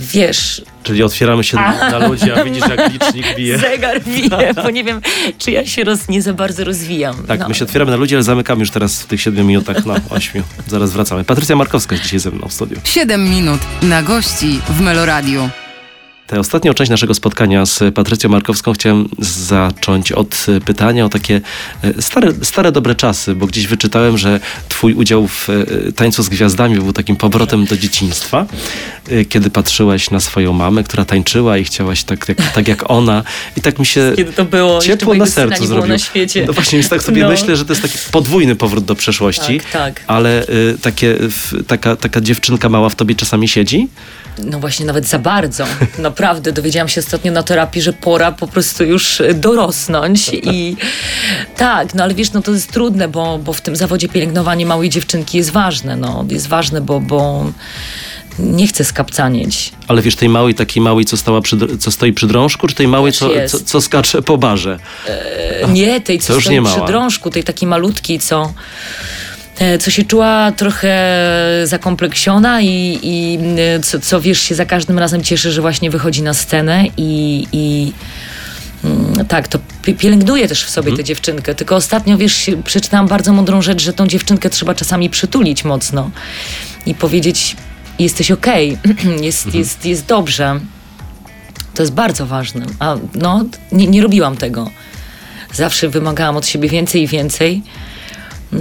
[0.00, 3.58] wiesz, Czyli otwieramy się na, na ludzi, a widzisz, jak licznik bije.
[3.58, 5.00] zegar bije, bo nie wiem,
[5.38, 7.26] czy ja się roz, nie za bardzo rozwijam.
[7.26, 7.48] Tak, no.
[7.48, 10.42] my się otwieramy na ludzi, ale zamykamy już teraz w tych 7 minutach, no 8.
[10.68, 11.24] Zaraz wracamy.
[11.24, 12.76] Patrycja Markowska jest dzisiaj ze mną w studiu.
[12.84, 15.50] 7 minut na gości w Meloradiu.
[16.28, 21.40] Tę ostatnią część naszego spotkania z Patrycją Markowską chciałem zacząć od e, pytania o takie
[21.84, 26.28] e, stare, stare dobre czasy, bo gdzieś wyczytałem, że twój udział w e, Tańcu z
[26.28, 28.46] Gwiazdami był takim powrotem do dzieciństwa,
[29.28, 33.22] kiedy patrzyłaś na swoją mamę, która tańczyła i chciałaś tak, jak, tak jak ona
[33.56, 35.88] i tak mi się Kiedy to było, ciepło na sercu nie było zrobił.
[35.88, 36.44] na świecie.
[36.46, 37.28] No właśnie, więc tak sobie No.
[37.28, 40.04] myślę, że to jest taki podwójny powrót do przeszłości, Tak, tak.
[40.06, 43.88] ale y, takie, w, taka, taka dziewczynka mała w tobie czasami siedzi?
[44.44, 45.64] No właśnie, nawet za bardzo.
[45.98, 50.76] Naprawdę, dowiedziałam się ostatnio na terapii, że pora po prostu już e, dorosnąć i
[51.56, 54.90] tak, no ale wiesz, no to jest trudne, bo, bo w tym zawodzie pielęgnowanie małej
[54.90, 57.46] dziewczynki jest ważne, no jest ważne, bo, bo
[58.38, 59.72] nie chcę skapcanieć.
[59.88, 62.88] Ale wiesz, tej małej, takiej małej, co, stała przy, co stoi przy drążku, czy tej
[62.88, 64.78] małej, co, co, co skacze po barze?
[65.06, 68.52] E, Nie, tej, co już stoi przy drążku, tej takiej malutkiej, co,
[69.80, 71.24] co się czuła trochę
[71.64, 76.22] zakompleksiona i, i e, co, co wiesz, się za każdym razem cieszy, że właśnie wychodzi
[76.22, 77.92] na scenę i, i
[78.84, 81.54] mm, tak, to pi- pielęgnuje też w sobie tę dziewczynkę.
[81.54, 86.10] Tylko ostatnio, wiesz, przeczytałam bardzo mądrą rzecz, że tą dziewczynkę trzeba czasami przytulić mocno
[86.86, 87.56] i powiedzieć,
[87.98, 88.78] jesteś okej,
[89.22, 90.60] jest, jest, jest dobrze.
[91.74, 92.66] To jest bardzo ważne.
[92.78, 94.70] A no, nie, nie robiłam tego.
[95.54, 97.62] Zawsze wymagałam od siebie więcej i więcej.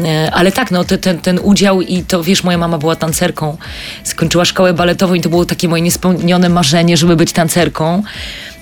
[0.05, 3.57] E, Ale tak, no te, ten, ten udział i to, wiesz, moja mama była tancerką,
[4.03, 8.03] skończyła szkołę baletową i to było takie moje niespełnione marzenie, żeby być tancerką.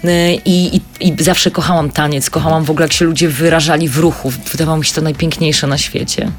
[0.04, 3.98] E, I, i, I zawsze kochałam taniec, kochałam w ogóle, jak się ludzie wyrażali w
[3.98, 4.32] ruchu.
[4.52, 6.32] Wydawało mi się to najpiękniejsze na świecie.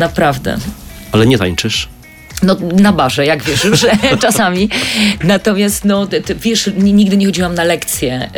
[0.00, 0.56] Naprawdę.
[1.12, 1.88] Ale nie tańczysz?
[2.42, 4.68] No na barze, jak wiesz, że czasami.
[5.24, 8.30] Natomiast no, ty, ty, wiesz, ni- nigdy nie chodziłam na lekcje,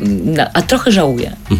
[0.00, 1.36] yy, na, a trochę żałuję.
[1.50, 1.56] Bo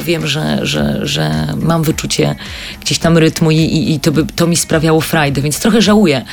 [0.00, 2.34] wiem, że, że, że mam wyczucie
[2.80, 6.24] gdzieś tam rytmu i, i, i to, by, to mi sprawiało frajdę, więc trochę żałuję,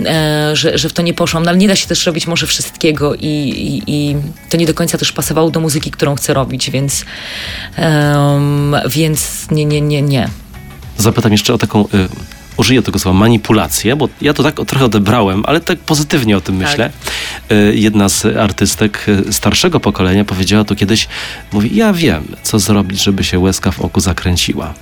[0.00, 1.42] e, że, że w to nie poszłam.
[1.42, 4.16] No, ale nie da się też robić może wszystkiego i, i, i
[4.50, 7.04] to nie do końca też pasowało do muzyki, którą chcę robić, więc,
[8.88, 10.28] więc nie, nie, nie, nie.
[10.98, 11.88] Zapytam jeszcze o taką, y,
[12.56, 16.60] użyję tego słowa, manipulację, bo ja to tak trochę odebrałem, ale tak pozytywnie o tym
[16.60, 16.68] Tak.
[16.68, 16.90] myślę.
[17.52, 21.08] Y, jedna z artystek y, starszego pokolenia powiedziała to kiedyś,
[21.52, 24.74] mówi, ja wiem, co zrobić, żeby się łezka w oku zakręciła.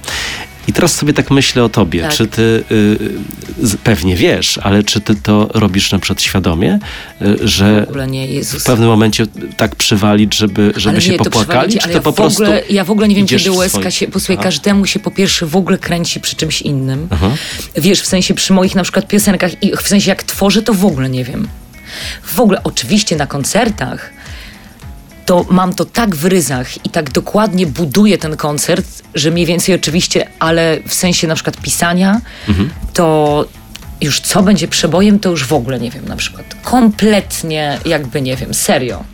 [0.68, 2.14] I teraz sobie tak myślę o tobie, Tak.
[2.14, 6.78] czy ty y, pewnie wiesz, ale czy ty to robisz na przykład świadomie,
[7.22, 11.78] y, że W nie, w pewnym momencie tak przywalić, żeby, żeby ale się nie, popłakali,
[11.78, 14.06] czy to ja po prostu ogóle, Ja w ogóle nie wiem, kiedy łezka swoim- się,
[14.08, 14.44] posłuchaj, Aha.
[14.44, 17.08] każdemu się po pierwsze w ogóle kręci przy czymś innym.
[17.10, 17.30] Aha.
[17.76, 20.84] Wiesz, w sensie przy moich na przykład piosenkach i w sensie jak tworzę, to w
[20.84, 21.48] ogóle nie wiem.
[22.22, 24.10] W ogóle, oczywiście na koncertach
[25.26, 29.74] to mam to tak w ryzach i tak dokładnie buduję ten koncert, że mniej więcej
[29.74, 32.20] oczywiście, ale w sensie na przykład pisania,
[32.94, 33.44] to
[34.00, 36.56] już co będzie przebojem, to już w ogóle nie wiem na przykład.
[36.62, 39.04] Kompletnie jakby nie wiem, serio.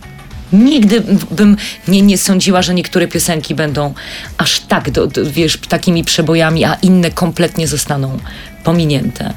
[0.52, 1.56] Nigdy bym
[1.88, 3.94] nie, nie sądziła, że niektóre piosenki będą
[4.38, 8.18] aż tak, do, do, wiesz, takimi przebojami, a inne kompletnie zostaną
[8.64, 9.32] pominięte.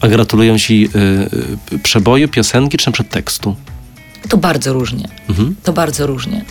[0.00, 0.88] A gratulują ci
[1.72, 3.56] y, y, przeboju, piosenki czy na przykład tekstu?
[4.28, 5.08] To bardzo różnie.
[5.28, 5.54] Mhm.
[5.62, 6.44] To bardzo różnie.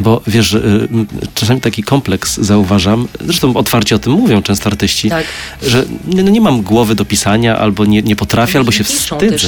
[0.00, 0.88] Bo wiesz, y,
[1.34, 5.24] czasami taki kompleks zauważam, zresztą otwarcie o tym mówią często artyści, Tak.
[5.62, 8.84] że nie, no nie mam głowy do pisania, albo nie, nie potrafię, No albo się
[8.84, 9.46] wstydzę, też,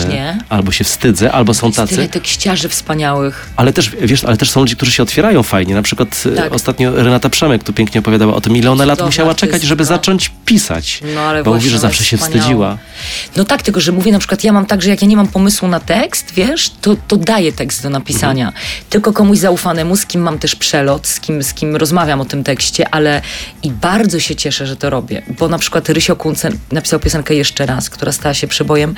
[0.49, 2.09] albo się wstydzę, albo są Jest tyle tacy.
[2.09, 3.51] tekściarzy wspaniałych.
[3.57, 5.74] Ale też, wiesz, ale też są ludzie, którzy się otwierają fajnie.
[5.74, 6.53] Na przykład y, Tak.
[6.55, 10.30] ostatnio Renata Przemek tu pięknie opowiadała o tym, ile ona lat musiała czekać, żeby zacząć
[10.44, 11.01] pisać.
[11.14, 12.78] No, ale bo mówi, że zawsze się wstydziła.
[13.36, 15.28] No tak, tylko że mówię na przykład, ja mam tak, że jak ja nie mam
[15.28, 18.53] pomysłu na tekst, wiesz, to, to daję tekst do napisania.
[18.90, 22.45] Tylko komuś zaufanemu, z kim mam też przelot, z kim, z kim rozmawiam o tym
[22.45, 23.22] tekście, ale
[23.62, 25.22] i bardzo się cieszę, że to robię.
[25.39, 28.95] Bo na przykład Rysio Kuncen napisał piosenkę jeszcze raz, która stała się przebojem,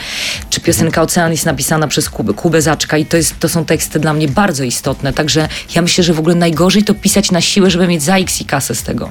[0.51, 3.99] czy piosenka Ocean jest napisana przez Kubę, Kubę Zaczka i to, jest, to są teksty
[4.01, 5.13] dla mnie bardzo istotne.
[5.13, 8.41] Także ja myślę, że w ogóle najgorzej to pisać na siłę, żeby mieć za X
[8.41, 9.09] i kasę z tego.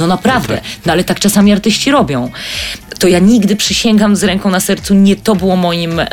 [0.00, 0.60] No naprawdę.
[0.86, 2.30] No ale tak czasami artyści robią.
[2.98, 6.06] To ja nigdy przysięgam z ręką na sercu, nie to było moim e,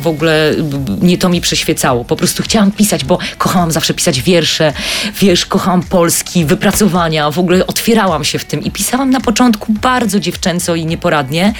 [0.00, 0.54] w ogóle,
[1.00, 2.04] nie to mi przeświecało.
[2.04, 4.72] Po prostu chciałam pisać, bo kochałam zawsze pisać wiersze,
[5.20, 10.20] wiesz, kochałam polski, wypracowania, w ogóle otwierałam się w tym i pisałam na początku bardzo
[10.20, 11.52] dziewczęco i nieporadnie,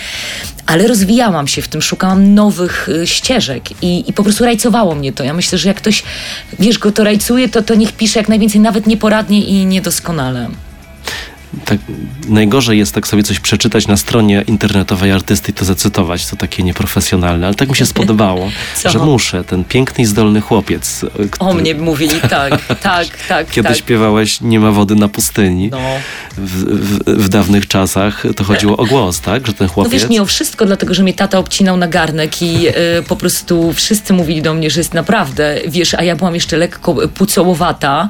[0.66, 5.12] ale rozwijałam się w tym, szukałam nowych y, ścieżek i, i po prostu rajcowało mnie
[5.12, 5.24] to.
[5.24, 6.02] Ja myślę, że jak ktoś,
[6.58, 10.48] wiesz, go to rajcuje, to, to niech pisze jak najwięcej, nawet nieporadnie i niedoskonale.
[11.64, 11.78] Tak,
[12.28, 16.62] najgorzej jest tak sobie coś przeczytać na stronie internetowej artysty i to zacytować, to takie
[16.62, 18.50] nieprofesjonalne, ale tak mi się spodobało,
[18.82, 18.90] Co?
[18.90, 23.50] że muszę, ten piękny i zdolny chłopiec, y, O który mnie mówili tak, tak, tak,
[23.50, 23.78] kiedy tak.
[23.78, 25.78] śpiewałeś Nie ma wody na pustyni No.
[26.36, 29.46] w, w, w dawnych czasach, to chodziło o głos, tak?
[29.46, 29.92] Że ten No chłopiec...
[29.92, 32.72] wiesz, nie o wszystko, dlatego że mnie tata obcinał na garnek i e,
[33.08, 36.94] po prostu wszyscy mówili do mnie, że jest naprawdę, wiesz, a ja byłam jeszcze lekko
[37.14, 38.08] pucołowata,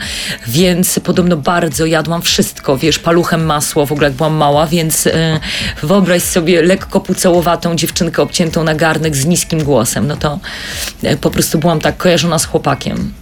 [0.48, 2.98] więc podobno bardzo jadłam wszystko, wiesz,
[3.38, 5.40] masło w ogóle jak byłam mała, więc e,
[5.82, 10.38] wyobraź sobie lekko pucołowatą dziewczynkę obciętą na garnek z niskim głosem, no to
[11.02, 13.12] e, po prostu byłam tak kojarzona z chłopakiem.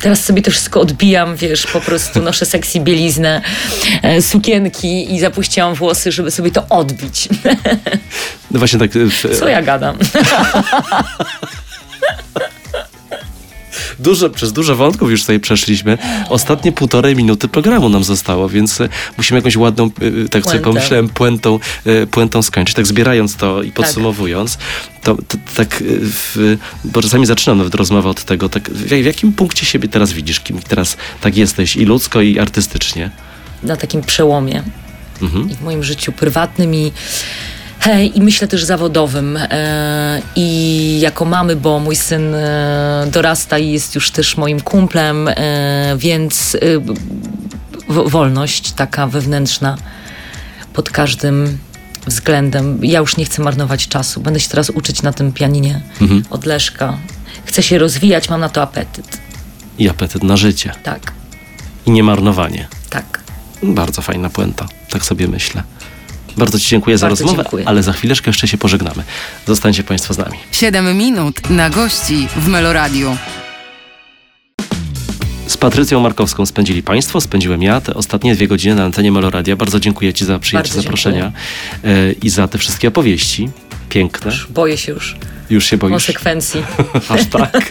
[0.00, 3.42] Teraz sobie to wszystko odbijam, wiesz, po prostu noszę sexy bieliznę,
[4.02, 7.28] e, sukienki i zapuściłam włosy, żeby sobie to odbić.
[8.50, 8.96] No właśnie tak...
[8.96, 9.98] y, W, Co ja gadam?
[13.98, 15.98] Dużo, przez dużo wątków już tutaj przeszliśmy.
[16.28, 21.08] Ostatnie półtorej minuty programu nam zostało, więc y, musimy jakąś ładną, y, tak sobie pomyślałem,
[21.08, 21.58] puentą,
[22.10, 22.76] puentą skończyć.
[22.76, 24.58] Tak zbierając to i podsumowując,
[25.02, 29.32] to, to tak, w, bo czasami zaczynam nawet rozmowę od tego, tak, w, w jakim
[29.32, 33.10] punkcie siebie teraz widzisz, kim teraz tak jesteś i ludzko, i artystycznie?
[33.62, 34.62] Na takim przełomie
[35.22, 35.50] Mhm.
[35.50, 36.92] i w moim życiu prywatnym i,
[38.14, 39.36] i myślę też zawodowym.
[39.36, 45.28] E, I jako mamy, bo mój syn e, dorasta i jest już też moim kumplem,
[45.28, 46.56] e, więc
[47.88, 49.76] wolność taka wewnętrzna
[50.72, 51.58] pod każdym
[52.06, 52.84] względem.
[52.84, 54.20] Ja już nie chcę marnować czasu.
[54.20, 56.24] Będę się teraz uczyć na tym pianinie Mhm.
[56.30, 56.98] od Leszka.
[57.44, 59.18] Chcę się rozwijać, mam na to apetyt.
[59.78, 60.72] I apetyt na życie.
[60.82, 61.12] Tak,
[61.86, 62.68] I niemarnowanie.
[62.90, 63.20] tak.
[63.62, 65.62] Bardzo fajna puenta, tak sobie myślę.
[66.40, 67.68] Bardzo Ci dziękuję za Bardzo rozmowę, dziękuję.
[67.68, 69.02] ale za chwileczkę jeszcze się pożegnamy.
[69.46, 70.38] Zostańcie Państwo z nami.
[70.52, 73.16] 7 minut na gości w Meloradiu.
[75.46, 79.56] Z Patrycją Markowską spędzili Państwo, spędziłem ja te ostatnie dwie godziny na antenie Meloradia.
[79.56, 81.32] Bardzo dziękuję Ci za przyjęcie Bardzo zaproszenia
[81.84, 83.50] e, i za te wszystkie opowieści.
[83.88, 84.32] Piękne.
[84.50, 85.16] Boję się już
[85.50, 85.92] Już się boisz.
[85.92, 86.62] konsekwencji.
[87.08, 87.70] Aż tak.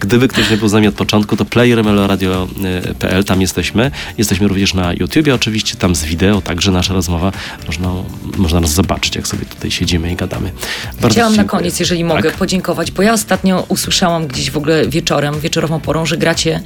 [0.00, 3.90] Gdyby ktoś nie był z nami od początku, to playermeloradio.pl, tam jesteśmy.
[4.18, 7.32] Jesteśmy również na YouTubie oczywiście, tam z wideo, także nasza rozmowa.
[7.66, 7.90] Można,
[8.36, 10.52] można nas zobaczyć, jak sobie tutaj siedzimy i gadamy.
[11.00, 12.38] Bardzo Chciałam ci na koniec, jeżeli mogę, Tak?
[12.38, 16.60] podziękować, bo ja ostatnio usłyszałam gdzieś w ogóle wieczorem, wieczorową porą, że gracie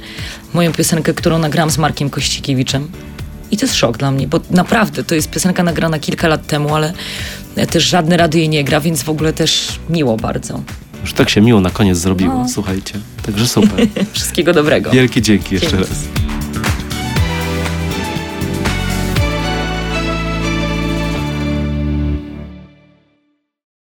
[0.53, 2.87] moją piosenkę, którą nagrałam z Markiem Kościkiewiczem.
[3.51, 6.75] I to jest szok dla mnie, bo naprawdę to jest piosenka nagrana kilka lat temu,
[6.75, 6.93] ale
[7.71, 10.61] też żadne radio jej nie gra, więc w ogóle też miło bardzo.
[11.01, 12.49] Już tak się miło na koniec zrobiło, No.
[12.49, 12.93] słuchajcie.
[13.25, 13.87] Także super.
[14.13, 14.91] Wszystkiego dobrego.
[14.91, 15.85] Wielkie dzięki jeszcze Dzięki.
[15.89, 16.26] raz.